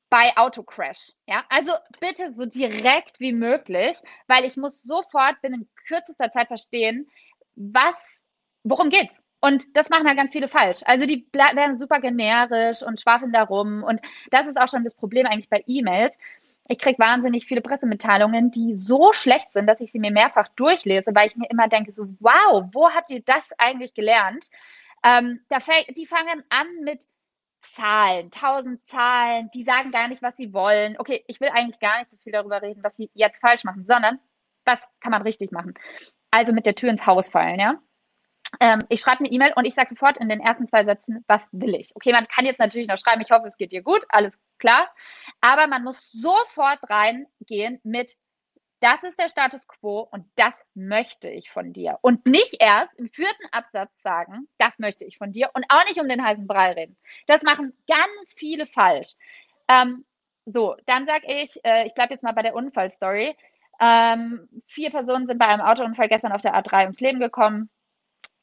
bei 0.10 0.36
Autocrash. 0.38 1.12
Ja, 1.28 1.44
also 1.50 1.74
bitte 2.00 2.34
so 2.34 2.46
direkt 2.46 3.20
wie 3.20 3.34
möglich, 3.34 3.98
weil 4.28 4.46
ich 4.46 4.58
muss 4.58 4.82
sofort 4.84 5.42
binnen 5.42 5.70
kürzester 5.88 6.32
Zeit 6.32 6.48
verstehen, 6.48 7.10
was, 7.56 7.96
worum 8.64 8.90
geht's. 8.90 9.20
Und 9.40 9.78
das 9.78 9.90
machen 9.90 10.08
halt 10.08 10.18
ganz 10.18 10.32
viele 10.32 10.48
falsch. 10.48 10.80
Also 10.86 11.06
die 11.06 11.28
werden 11.32 11.78
super 11.78 12.00
generisch 12.00 12.82
und 12.82 13.00
schwafeln 13.00 13.32
darum. 13.32 13.84
Und 13.84 14.02
das 14.32 14.48
ist 14.48 14.58
auch 14.58 14.68
schon 14.68 14.84
das 14.84 14.96
Problem 14.96 15.28
eigentlich 15.28 15.50
bei 15.50 15.64
E-Mails. 15.68 16.18
Ich 16.68 16.80
kriege 16.80 16.98
wahnsinnig 16.98 17.46
viele 17.46 17.62
Pressemitteilungen, 17.62 18.50
die 18.50 18.76
so 18.76 19.14
schlecht 19.14 19.54
sind, 19.54 19.68
dass 19.68 19.80
ich 19.80 19.92
sie 19.92 20.00
mir 20.00 20.12
mehrfach 20.12 20.48
durchlese, 20.56 21.14
weil 21.14 21.28
ich 21.28 21.36
mir 21.36 21.50
immer 21.50 21.68
denke, 21.68 21.94
so, 21.94 22.08
wow, 22.20 22.66
wo 22.74 22.90
habt 22.90 23.12
ihr 23.12 23.22
das 23.22 23.52
eigentlich 23.60 23.94
gelernt? 23.94 24.50
Ähm, 25.04 25.40
da 25.50 25.60
die 25.96 26.08
fangen 26.08 26.44
an 26.50 26.68
mit 26.84 27.06
Zahlen, 27.62 28.32
tausend 28.32 28.88
Zahlen, 28.90 29.50
die 29.54 29.64
sagen 29.64 29.92
gar 29.92 30.08
nicht, 30.08 30.22
was 30.22 30.36
sie 30.38 30.54
wollen. 30.54 30.96
Okay, 31.00 31.24
ich 31.28 31.40
will 31.40 31.50
eigentlich 31.50 31.80
gar 31.80 32.00
nicht 32.00 32.10
so 32.10 32.18
viel 32.18 32.32
darüber 32.32 32.62
reden, 32.62 32.84
was 32.84 32.96
sie 32.96 33.10
jetzt 33.14 33.42
falsch 33.42 33.64
machen, 33.64 33.86
sondern 33.88 34.20
was 34.66 34.80
kann 35.00 35.12
man 35.12 35.22
richtig 35.22 35.52
machen. 35.52 35.74
Also 36.32 36.54
mit 36.54 36.66
der 36.66 36.76
Tür 36.76 36.90
ins 36.90 37.06
Haus 37.06 37.30
fallen, 37.30 37.60
ja. 37.60 37.80
Ähm, 38.60 38.86
ich 38.90 39.02
schreibe 39.02 39.20
eine 39.20 39.30
E-Mail 39.30 39.54
und 39.56 39.66
ich 39.66 39.74
sage 39.74 39.90
sofort 39.90 40.18
in 40.18 40.30
den 40.30 40.40
ersten 40.40 40.68
zwei 40.68 40.86
Sätzen, 40.86 41.24
was 41.28 41.42
will 41.52 41.76
ich. 41.76 41.96
Okay, 41.96 42.12
man 42.12 42.28
kann 42.28 42.46
jetzt 42.46 42.60
natürlich 42.60 42.88
noch 42.88 42.98
schreiben, 42.98 43.22
ich 43.22 43.32
hoffe, 43.32 43.48
es 43.48 43.58
geht 43.58 43.72
dir 43.72 43.82
gut, 43.82 44.06
alles 44.10 44.34
klar. 44.58 44.90
Aber 45.42 45.68
man 45.68 45.84
muss 45.84 46.12
sofort 46.12 46.80
reingehen 46.90 47.80
mit, 47.84 48.16
das 48.80 49.04
ist 49.04 49.20
der 49.20 49.30
Status 49.30 49.68
quo 49.68 50.08
und 50.12 50.26
das 50.36 50.54
möchte 50.74 51.30
ich 51.30 51.50
von 51.50 51.74
dir. 51.74 51.98
Und 52.02 52.26
nicht 52.26 52.58
erst 52.60 52.94
im 52.96 53.10
vierten 53.10 53.46
Absatz 53.52 53.92
sagen, 54.04 54.48
das 54.58 54.78
möchte 54.78 55.06
ich 55.06 55.18
von 55.18 55.32
dir 55.32 55.50
und 55.54 55.66
auch 55.70 55.86
nicht 55.86 56.00
um 56.00 56.08
den 56.08 56.24
heißen 56.24 56.48
Brei 56.48 56.74
reden. 56.74 56.98
Das 57.26 57.42
machen 57.42 57.74
ganz 57.88 58.34
viele 58.36 58.66
falsch. 58.66 59.16
Ähm, 59.68 60.06
so, 60.46 60.76
dann 60.86 61.06
sage 61.08 61.26
ich, 61.28 61.60
äh, 61.66 61.86
ich 61.88 61.94
bleibe 61.94 62.14
jetzt 62.14 62.24
mal 62.24 62.34
bei 62.34 62.44
der 62.44 62.56
Unfallstory. 62.56 63.36
Ähm, 63.80 64.48
vier 64.68 64.92
Personen 64.92 65.28
sind 65.28 65.40
bei 65.40 65.48
einem 65.48 65.62
Autounfall 65.62 66.08
gestern 66.08 66.32
auf 66.32 66.42
der 66.42 66.56
A3 66.56 66.84
ums 66.84 67.00
Leben 67.00 67.20
gekommen. 67.20 67.70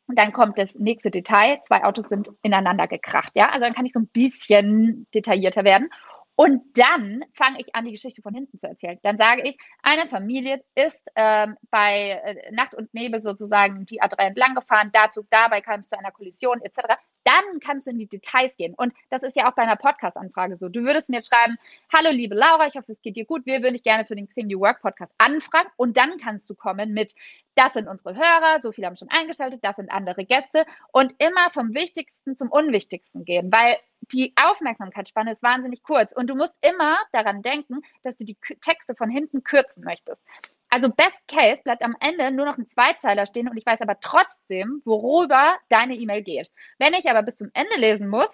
Und 0.07 0.19
dann 0.19 0.33
kommt 0.33 0.59
das 0.59 0.75
nächste 0.75 1.11
Detail. 1.11 1.61
Zwei 1.67 1.85
Autos 1.85 2.09
sind 2.09 2.31
ineinander 2.43 2.89
gekracht. 2.89 3.33
Ja, 3.35 3.49
also 3.49 3.61
dann 3.61 3.73
kann 3.73 3.87
ich 3.87 3.93
so 3.93 4.01
ein 4.01 4.09
bisschen 4.09 5.07
detaillierter 5.15 5.65
werden. 5.65 5.89
Und 6.37 6.63
dann 6.77 7.25
fange 7.33 7.61
ich 7.61 7.75
an, 7.75 7.85
die 7.85 7.93
Geschichte 7.93 8.23
von 8.23 8.35
hinten 8.35 8.59
zu 8.59 8.67
erzählen. 8.67 8.99
Dann 9.03 9.17
sage 9.19 9.43
ich, 9.43 9.57
eine 9.83 10.07
Familie 10.07 10.65
ist 10.75 11.01
ähm, 11.15 11.57
bei 11.71 12.21
äh, 12.25 12.53
Nacht 12.53 12.75
und 12.75 12.93
Nebel 12.93 13.23
sozusagen 13.23 13.87
die 13.87 14.03
A3 14.03 14.19
entlang 14.19 14.55
gefahren, 14.55 14.91
dazu, 14.93 15.25
dabei 15.31 15.61
kam 15.61 15.81
es 15.81 15.89
zu 15.89 15.99
einer 15.99 16.11
Kollision 16.11 16.61
etc 16.63 16.97
dann 17.25 17.61
kannst 17.61 17.87
du 17.87 17.91
in 17.91 17.99
die 17.99 18.07
Details 18.07 18.55
gehen. 18.57 18.75
Und 18.75 18.93
das 19.11 19.23
ist 19.23 19.37
ja 19.37 19.49
auch 19.49 19.55
bei 19.55 19.63
einer 19.63 19.77
Podcast-Anfrage 19.77 20.57
so. 20.57 20.69
Du 20.69 20.83
würdest 20.83 21.09
mir 21.09 21.23
schreiben, 21.23 21.57
hallo 21.93 22.11
liebe 22.11 22.35
Laura, 22.35 22.67
ich 22.67 22.77
hoffe, 22.77 22.93
es 22.93 23.01
geht 23.01 23.17
dir 23.17 23.25
gut. 23.25 23.47
Wir 23.47 23.63
würden 23.63 23.75
dich 23.75 23.83
gerne 23.83 24.05
für 24.05 24.15
den 24.15 24.29
Xing 24.29 24.47
New 24.47 24.61
Work 24.61 24.83
Podcast 24.83 25.13
anfragen. 25.19 25.69
Und 25.77 25.97
dann 25.97 26.19
kannst 26.19 26.49
du 26.49 26.55
kommen 26.55 26.93
mit, 26.93 27.15
das 27.55 27.73
sind 27.73 27.89
unsere 27.89 28.15
Hörer, 28.15 28.61
so 28.61 28.73
viele 28.73 28.87
haben 28.87 28.97
schon 28.97 29.11
eingeschaltet, 29.11 29.65
das 29.65 29.77
sind 29.77 29.91
andere 29.91 30.25
Gäste. 30.25 30.67
Und 30.93 31.15
immer 31.19 31.51
vom 31.51 31.75
Wichtigsten 31.75 32.37
zum 32.37 32.51
Unwichtigsten 32.51 33.25
gehen, 33.25 33.51
weil 33.51 33.79
die 34.13 34.33
Aufmerksamkeitsspanne 34.37 35.33
ist 35.33 35.43
wahnsinnig 35.43 35.83
kurz. 35.83 36.13
Und 36.15 36.29
du 36.29 36.35
musst 36.35 36.55
immer 36.61 36.99
daran 37.13 37.43
denken, 37.43 37.81
dass 38.03 38.17
du 38.17 38.25
die 38.25 38.37
Texte 38.61 38.95
von 38.95 39.11
hinten 39.11 39.43
kürzen 39.43 39.85
möchtest. 39.85 40.23
Also 40.69 40.89
Best 40.89 41.29
Case 41.29 41.61
bleibt 41.63 41.83
am 41.83 41.97
Ende 42.01 42.31
nur 42.31 42.47
noch 42.47 42.59
ein 42.59 42.69
Zweizeiler 42.69 43.27
stehen 43.27 43.49
und 43.49 43.57
ich 43.57 43.67
weiß 43.67 43.81
aber 43.81 44.01
trotzdem, 44.01 44.83
worüber 44.85 45.55
deine 45.69 45.95
E-Mail 45.95 46.23
geht. 46.23 46.51
Wenn 46.79 46.95
ich 46.95 47.09
aber 47.09 47.23
bis 47.23 47.37
zum 47.37 47.51
Ende 47.55 47.77
lesen 47.77 48.09
muss, 48.09 48.31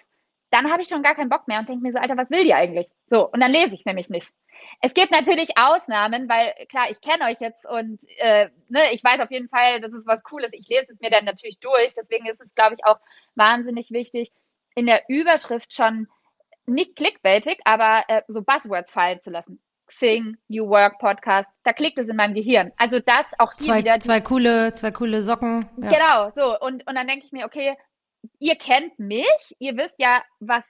dann 0.50 0.70
habe 0.72 0.82
ich 0.82 0.88
schon 0.88 1.02
gar 1.02 1.14
keinen 1.14 1.28
Bock 1.28 1.46
mehr 1.46 1.60
und 1.60 1.68
denke 1.68 1.82
mir 1.82 1.92
so, 1.92 1.98
Alter, 1.98 2.16
was 2.16 2.30
will 2.30 2.44
die 2.44 2.54
eigentlich? 2.54 2.88
So, 3.08 3.28
und 3.30 3.40
dann 3.40 3.52
lese 3.52 3.74
ich 3.74 3.84
nämlich 3.84 4.10
nicht. 4.10 4.32
Es 4.80 4.94
gibt 4.94 5.10
natürlich 5.10 5.56
Ausnahmen, 5.56 6.28
weil 6.28 6.54
klar, 6.68 6.90
ich 6.90 7.00
kenne 7.00 7.24
euch 7.26 7.40
jetzt 7.40 7.64
und 7.66 8.02
äh, 8.18 8.48
ne, 8.68 8.92
ich 8.92 9.02
weiß 9.02 9.20
auf 9.20 9.30
jeden 9.30 9.48
Fall, 9.48 9.80
das 9.80 9.92
ist 9.92 10.06
was 10.06 10.22
Cooles. 10.22 10.50
Ich 10.52 10.68
lese 10.68 10.92
es 10.92 11.00
mir 11.00 11.10
dann 11.10 11.24
natürlich 11.24 11.60
durch. 11.60 11.92
Deswegen 11.96 12.26
ist 12.26 12.40
es, 12.40 12.54
glaube 12.54 12.74
ich, 12.74 12.84
auch 12.84 12.98
wahnsinnig 13.36 13.90
wichtig, 13.90 14.32
in 14.80 14.86
der 14.86 15.02
Überschrift 15.08 15.74
schon 15.74 16.08
nicht 16.64 16.96
clickbaitig, 16.96 17.58
aber 17.64 18.04
äh, 18.08 18.22
so 18.28 18.40
Buzzwords 18.40 18.90
fallen 18.90 19.20
zu 19.20 19.28
lassen. 19.30 19.60
Xing, 19.86 20.38
New 20.48 20.68
Work 20.70 20.98
Podcast, 20.98 21.50
da 21.64 21.74
klickt 21.74 21.98
es 21.98 22.08
in 22.08 22.16
meinem 22.16 22.32
Gehirn. 22.32 22.72
Also 22.78 22.98
das 22.98 23.26
auch 23.38 23.52
hier 23.58 23.66
zwei, 23.66 23.78
wieder. 23.80 24.00
Zwei 24.00 24.22
coole, 24.22 24.72
zwei 24.72 24.90
coole 24.90 25.22
Socken. 25.22 25.66
Ja. 25.82 25.90
Genau, 25.90 26.30
so. 26.34 26.58
Und, 26.58 26.86
und 26.86 26.94
dann 26.94 27.08
denke 27.08 27.26
ich 27.26 27.32
mir, 27.32 27.44
okay, 27.44 27.76
ihr 28.38 28.56
kennt 28.56 28.98
mich, 28.98 29.54
ihr 29.58 29.76
wisst 29.76 29.96
ja, 29.98 30.22
was 30.38 30.64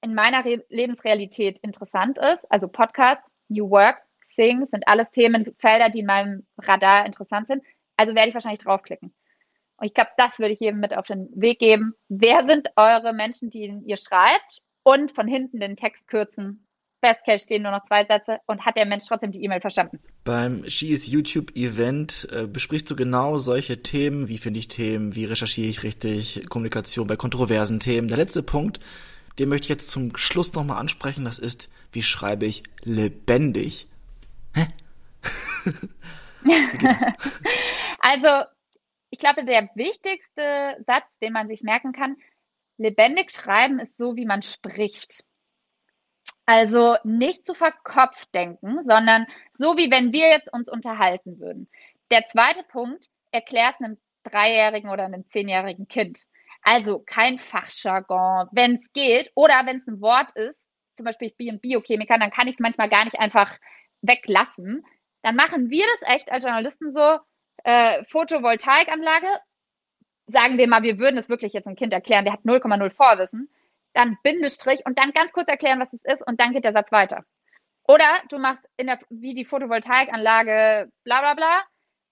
in 0.00 0.14
meiner 0.14 0.46
Re 0.46 0.64
Lebensrealität 0.70 1.58
interessant 1.58 2.18
ist. 2.18 2.50
Also 2.50 2.68
Podcast, 2.68 3.20
New 3.48 3.68
Work, 3.68 3.98
Xing 4.30 4.66
sind 4.70 4.88
alles 4.88 5.10
Themenfelder, 5.10 5.90
die 5.90 6.00
in 6.00 6.06
meinem 6.06 6.46
Radar 6.56 7.04
interessant 7.04 7.48
sind. 7.48 7.62
Also 7.98 8.14
werde 8.14 8.28
ich 8.28 8.34
wahrscheinlich 8.34 8.62
draufklicken. 8.62 9.12
Und 9.82 9.88
ich 9.88 9.94
glaube, 9.94 10.10
das 10.16 10.38
würde 10.38 10.54
ich 10.54 10.60
jedem 10.60 10.78
mit 10.78 10.96
auf 10.96 11.08
den 11.08 11.28
Weg 11.34 11.58
geben. 11.58 11.94
Wer 12.08 12.46
sind 12.46 12.68
eure 12.76 13.12
Menschen, 13.12 13.50
die 13.50 13.80
ihr 13.84 13.96
schreibt? 13.96 14.60
Und 14.84 15.10
von 15.10 15.26
hinten 15.26 15.58
den 15.58 15.74
Text 15.74 16.06
kürzen 16.06 16.68
Best 17.00 17.24
Case 17.24 17.42
stehen 17.42 17.64
nur 17.64 17.72
noch 17.72 17.84
zwei 17.86 18.04
Sätze 18.04 18.38
und 18.46 18.64
hat 18.64 18.76
der 18.76 18.86
Mensch 18.86 19.06
trotzdem 19.08 19.32
die 19.32 19.42
E-Mail 19.42 19.60
verstanden. 19.60 19.98
Beim 20.22 20.70
She 20.70 20.94
YouTube 20.94 21.56
Event 21.56 22.28
äh, 22.30 22.46
besprichst 22.46 22.88
du 22.92 22.94
genau 22.94 23.38
solche 23.38 23.82
Themen, 23.82 24.28
wie 24.28 24.38
finde 24.38 24.60
ich 24.60 24.68
Themen, 24.68 25.16
wie 25.16 25.24
recherchiere 25.24 25.68
ich 25.68 25.82
richtig, 25.82 26.48
Kommunikation 26.48 27.08
bei 27.08 27.16
kontroversen 27.16 27.80
Themen. 27.80 28.06
Der 28.06 28.18
letzte 28.18 28.44
Punkt, 28.44 28.78
den 29.40 29.48
möchte 29.48 29.64
ich 29.64 29.70
jetzt 29.70 29.90
zum 29.90 30.16
Schluss 30.16 30.52
nochmal 30.52 30.78
ansprechen, 30.78 31.24
das 31.24 31.40
ist, 31.40 31.68
wie 31.90 32.02
schreibe 32.02 32.46
ich 32.46 32.62
lebendig? 32.84 33.88
Hä? 34.54 34.66
also, 37.98 38.44
ich 39.12 39.18
glaube, 39.18 39.44
der 39.44 39.68
wichtigste 39.74 40.82
Satz, 40.86 41.04
den 41.20 41.34
man 41.34 41.46
sich 41.46 41.62
merken 41.62 41.92
kann, 41.92 42.16
lebendig 42.78 43.30
schreiben 43.30 43.78
ist 43.78 43.98
so, 43.98 44.16
wie 44.16 44.24
man 44.24 44.40
spricht. 44.40 45.22
Also 46.46 46.96
nicht 47.04 47.46
zu 47.46 47.54
verkopft 47.54 48.34
denken, 48.34 48.78
sondern 48.88 49.26
so 49.52 49.76
wie 49.76 49.90
wenn 49.90 50.12
wir 50.12 50.30
jetzt 50.30 50.50
uns 50.50 50.68
unterhalten 50.68 51.38
würden. 51.38 51.68
Der 52.10 52.26
zweite 52.28 52.62
Punkt, 52.64 53.08
erklär 53.32 53.74
es 53.74 53.84
einem 53.84 53.98
Dreijährigen 54.24 54.88
oder 54.88 55.04
einem 55.04 55.28
Zehnjährigen 55.28 55.88
Kind. 55.88 56.24
Also 56.62 56.98
kein 57.00 57.38
Fachjargon, 57.38 58.48
wenn 58.52 58.76
es 58.76 58.92
geht 58.94 59.30
oder 59.34 59.66
wenn 59.66 59.78
es 59.78 59.86
ein 59.86 60.00
Wort 60.00 60.32
ist, 60.36 60.58
zum 60.96 61.04
Beispiel 61.04 61.28
ich 61.28 61.36
bin 61.36 61.60
Biochemiker, 61.60 62.18
dann 62.18 62.30
kann 62.30 62.48
ich 62.48 62.54
es 62.54 62.60
manchmal 62.60 62.88
gar 62.88 63.04
nicht 63.04 63.20
einfach 63.20 63.58
weglassen. 64.00 64.86
Dann 65.22 65.36
machen 65.36 65.68
wir 65.68 65.84
das 66.00 66.14
echt 66.14 66.32
als 66.32 66.44
Journalisten 66.44 66.94
so, 66.94 67.18
äh, 67.64 68.04
Photovoltaikanlage, 68.04 69.28
sagen 70.26 70.58
wir 70.58 70.68
mal, 70.68 70.82
wir 70.82 70.98
würden 70.98 71.18
es 71.18 71.28
wirklich 71.28 71.52
jetzt 71.52 71.66
einem 71.66 71.76
Kind 71.76 71.92
erklären, 71.92 72.24
der 72.24 72.34
hat 72.34 72.44
0,0 72.44 72.90
Vorwissen, 72.90 73.50
dann 73.92 74.18
Bindestrich 74.22 74.84
und 74.86 74.98
dann 74.98 75.12
ganz 75.12 75.32
kurz 75.32 75.48
erklären, 75.48 75.80
was 75.80 75.92
es 75.92 76.04
ist 76.04 76.26
und 76.26 76.40
dann 76.40 76.52
geht 76.52 76.64
der 76.64 76.72
Satz 76.72 76.92
weiter. 76.92 77.24
Oder 77.86 78.22
du 78.28 78.38
machst 78.38 78.64
in 78.76 78.86
der, 78.86 79.00
wie 79.10 79.34
die 79.34 79.44
Photovoltaikanlage 79.44 80.90
bla 81.04 81.20
bla 81.20 81.34
bla, 81.34 81.62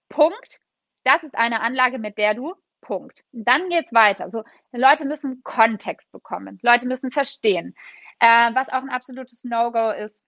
Punkt. 0.08 0.60
Das 1.04 1.22
ist 1.22 1.34
eine 1.34 1.60
Anlage, 1.60 1.98
mit 1.98 2.18
der 2.18 2.34
du 2.34 2.54
Punkt. 2.80 3.22
Und 3.32 3.46
dann 3.46 3.68
geht's 3.68 3.92
weiter. 3.92 4.30
So, 4.30 4.44
Leute 4.72 5.06
müssen 5.06 5.42
Kontext 5.42 6.10
bekommen. 6.12 6.58
Leute 6.62 6.86
müssen 6.88 7.10
verstehen. 7.10 7.74
Äh, 8.18 8.54
was 8.54 8.68
auch 8.68 8.82
ein 8.82 8.90
absolutes 8.90 9.44
No-Go 9.44 9.90
ist, 9.90 10.22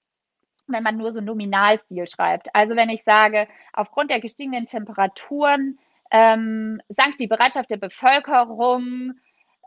wenn 0.66 0.82
man 0.82 0.96
nur 0.96 1.12
so 1.12 1.20
Nominalstil 1.20 2.06
schreibt. 2.06 2.54
Also 2.54 2.76
wenn 2.76 2.88
ich 2.88 3.02
sage, 3.02 3.48
aufgrund 3.72 4.10
der 4.10 4.20
gestiegenen 4.20 4.66
Temperaturen 4.66 5.78
ähm, 6.10 6.80
sank 6.88 7.16
die 7.18 7.26
Bereitschaft 7.26 7.70
der 7.70 7.78
Bevölkerung, 7.78 9.14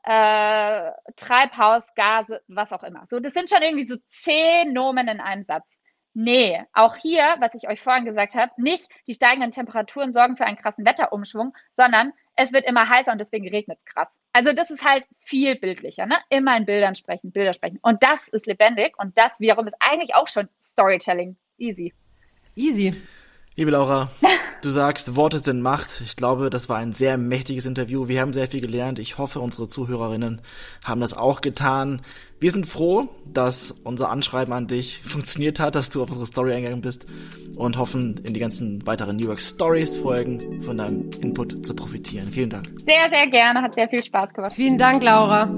äh, 0.03 0.91
Treibhausgase, 1.15 2.41
was 2.47 2.71
auch 2.71 2.83
immer. 2.83 3.05
So, 3.09 3.19
das 3.19 3.33
sind 3.33 3.49
schon 3.49 3.63
irgendwie 3.63 3.85
so 3.85 3.95
zehn 4.09 4.71
Nomen 4.71 5.07
in 5.07 5.19
einem 5.19 5.43
Satz. 5.43 5.79
Nee, 6.13 6.63
auch 6.71 6.95
hier, 6.95 7.35
was 7.39 7.55
ich 7.55 7.67
euch 7.67 7.81
vorhin 7.81 8.05
gesagt 8.05 8.35
habe, 8.35 8.51
nicht 8.57 8.87
die 9.07 9.15
steigenden 9.15 9.51
Temperaturen 9.51 10.13
sorgen 10.13 10.37
für 10.37 10.45
einen 10.45 10.57
krassen 10.57 10.85
Wetterumschwung, 10.85 11.53
sondern 11.75 12.13
es 12.35 12.53
wird 12.53 12.65
immer 12.65 12.87
heißer 12.87 13.11
und 13.11 13.19
deswegen 13.19 13.49
regnet 13.49 13.79
es 13.79 13.85
krass. 13.93 14.07
Also 14.35 14.51
das 14.51 14.69
ist 14.69 14.83
halt 14.83 15.07
viel 15.21 15.57
bildlicher, 15.57 16.05
ne? 16.05 16.17
Immer 16.29 16.57
in 16.57 16.65
Bildern 16.65 16.93
sprechen, 16.93 17.31
Bilder 17.31 17.53
sprechen. 17.53 17.79
Und 17.81 18.03
das 18.03 18.19
ist 18.33 18.45
lebendig 18.45 18.93
und 18.99 19.17
das 19.17 19.39
wiederum 19.39 19.65
ist 19.65 19.77
eigentlich 19.79 20.13
auch 20.13 20.27
schon 20.27 20.49
Storytelling. 20.61 21.37
Easy. 21.57 21.93
Easy. 22.53 22.93
Liebe 23.57 23.71
Laura, 23.71 24.09
du 24.63 24.69
sagst, 24.69 25.15
Worte 25.15 25.39
sind 25.39 25.61
Macht. 25.61 26.01
Ich 26.03 26.17
glaube, 26.17 26.49
das 26.49 26.67
war 26.67 26.77
ein 26.77 26.91
sehr 26.91 27.17
mächtiges 27.17 27.65
Interview. 27.65 28.09
Wir 28.09 28.19
haben 28.19 28.33
sehr 28.33 28.47
viel 28.47 28.59
gelernt. 28.59 28.99
Ich 28.99 29.17
hoffe, 29.17 29.39
unsere 29.39 29.69
Zuhörerinnen 29.69 30.41
haben 30.83 30.99
das 30.99 31.13
auch 31.13 31.39
getan. 31.39 32.01
Wir 32.41 32.51
sind 32.51 32.65
froh, 32.65 33.07
dass 33.31 33.73
unser 33.85 34.09
Anschreiben 34.09 34.53
an 34.53 34.67
dich 34.67 35.01
funktioniert 35.05 35.61
hat, 35.61 35.75
dass 35.75 35.89
du 35.89 36.03
auf 36.03 36.09
unsere 36.09 36.25
Story 36.25 36.53
eingegangen 36.53 36.81
bist 36.81 37.05
und 37.55 37.77
hoffen, 37.77 38.19
in 38.25 38.33
die 38.33 38.41
ganzen 38.41 38.85
weiteren 38.85 39.15
New 39.15 39.27
York 39.27 39.41
Stories 39.41 39.97
Folgen 39.99 40.61
von 40.63 40.77
deinem 40.77 41.09
Input 41.21 41.65
zu 41.65 41.73
profitieren. 41.73 42.31
Vielen 42.31 42.49
Dank. 42.49 42.67
Sehr, 42.85 43.09
sehr 43.09 43.29
gerne. 43.29 43.61
Hat 43.61 43.73
sehr 43.73 43.87
viel 43.87 44.03
Spaß 44.03 44.33
gemacht. 44.33 44.53
Vielen 44.53 44.77
Dank, 44.77 45.01
Laura. 45.01 45.49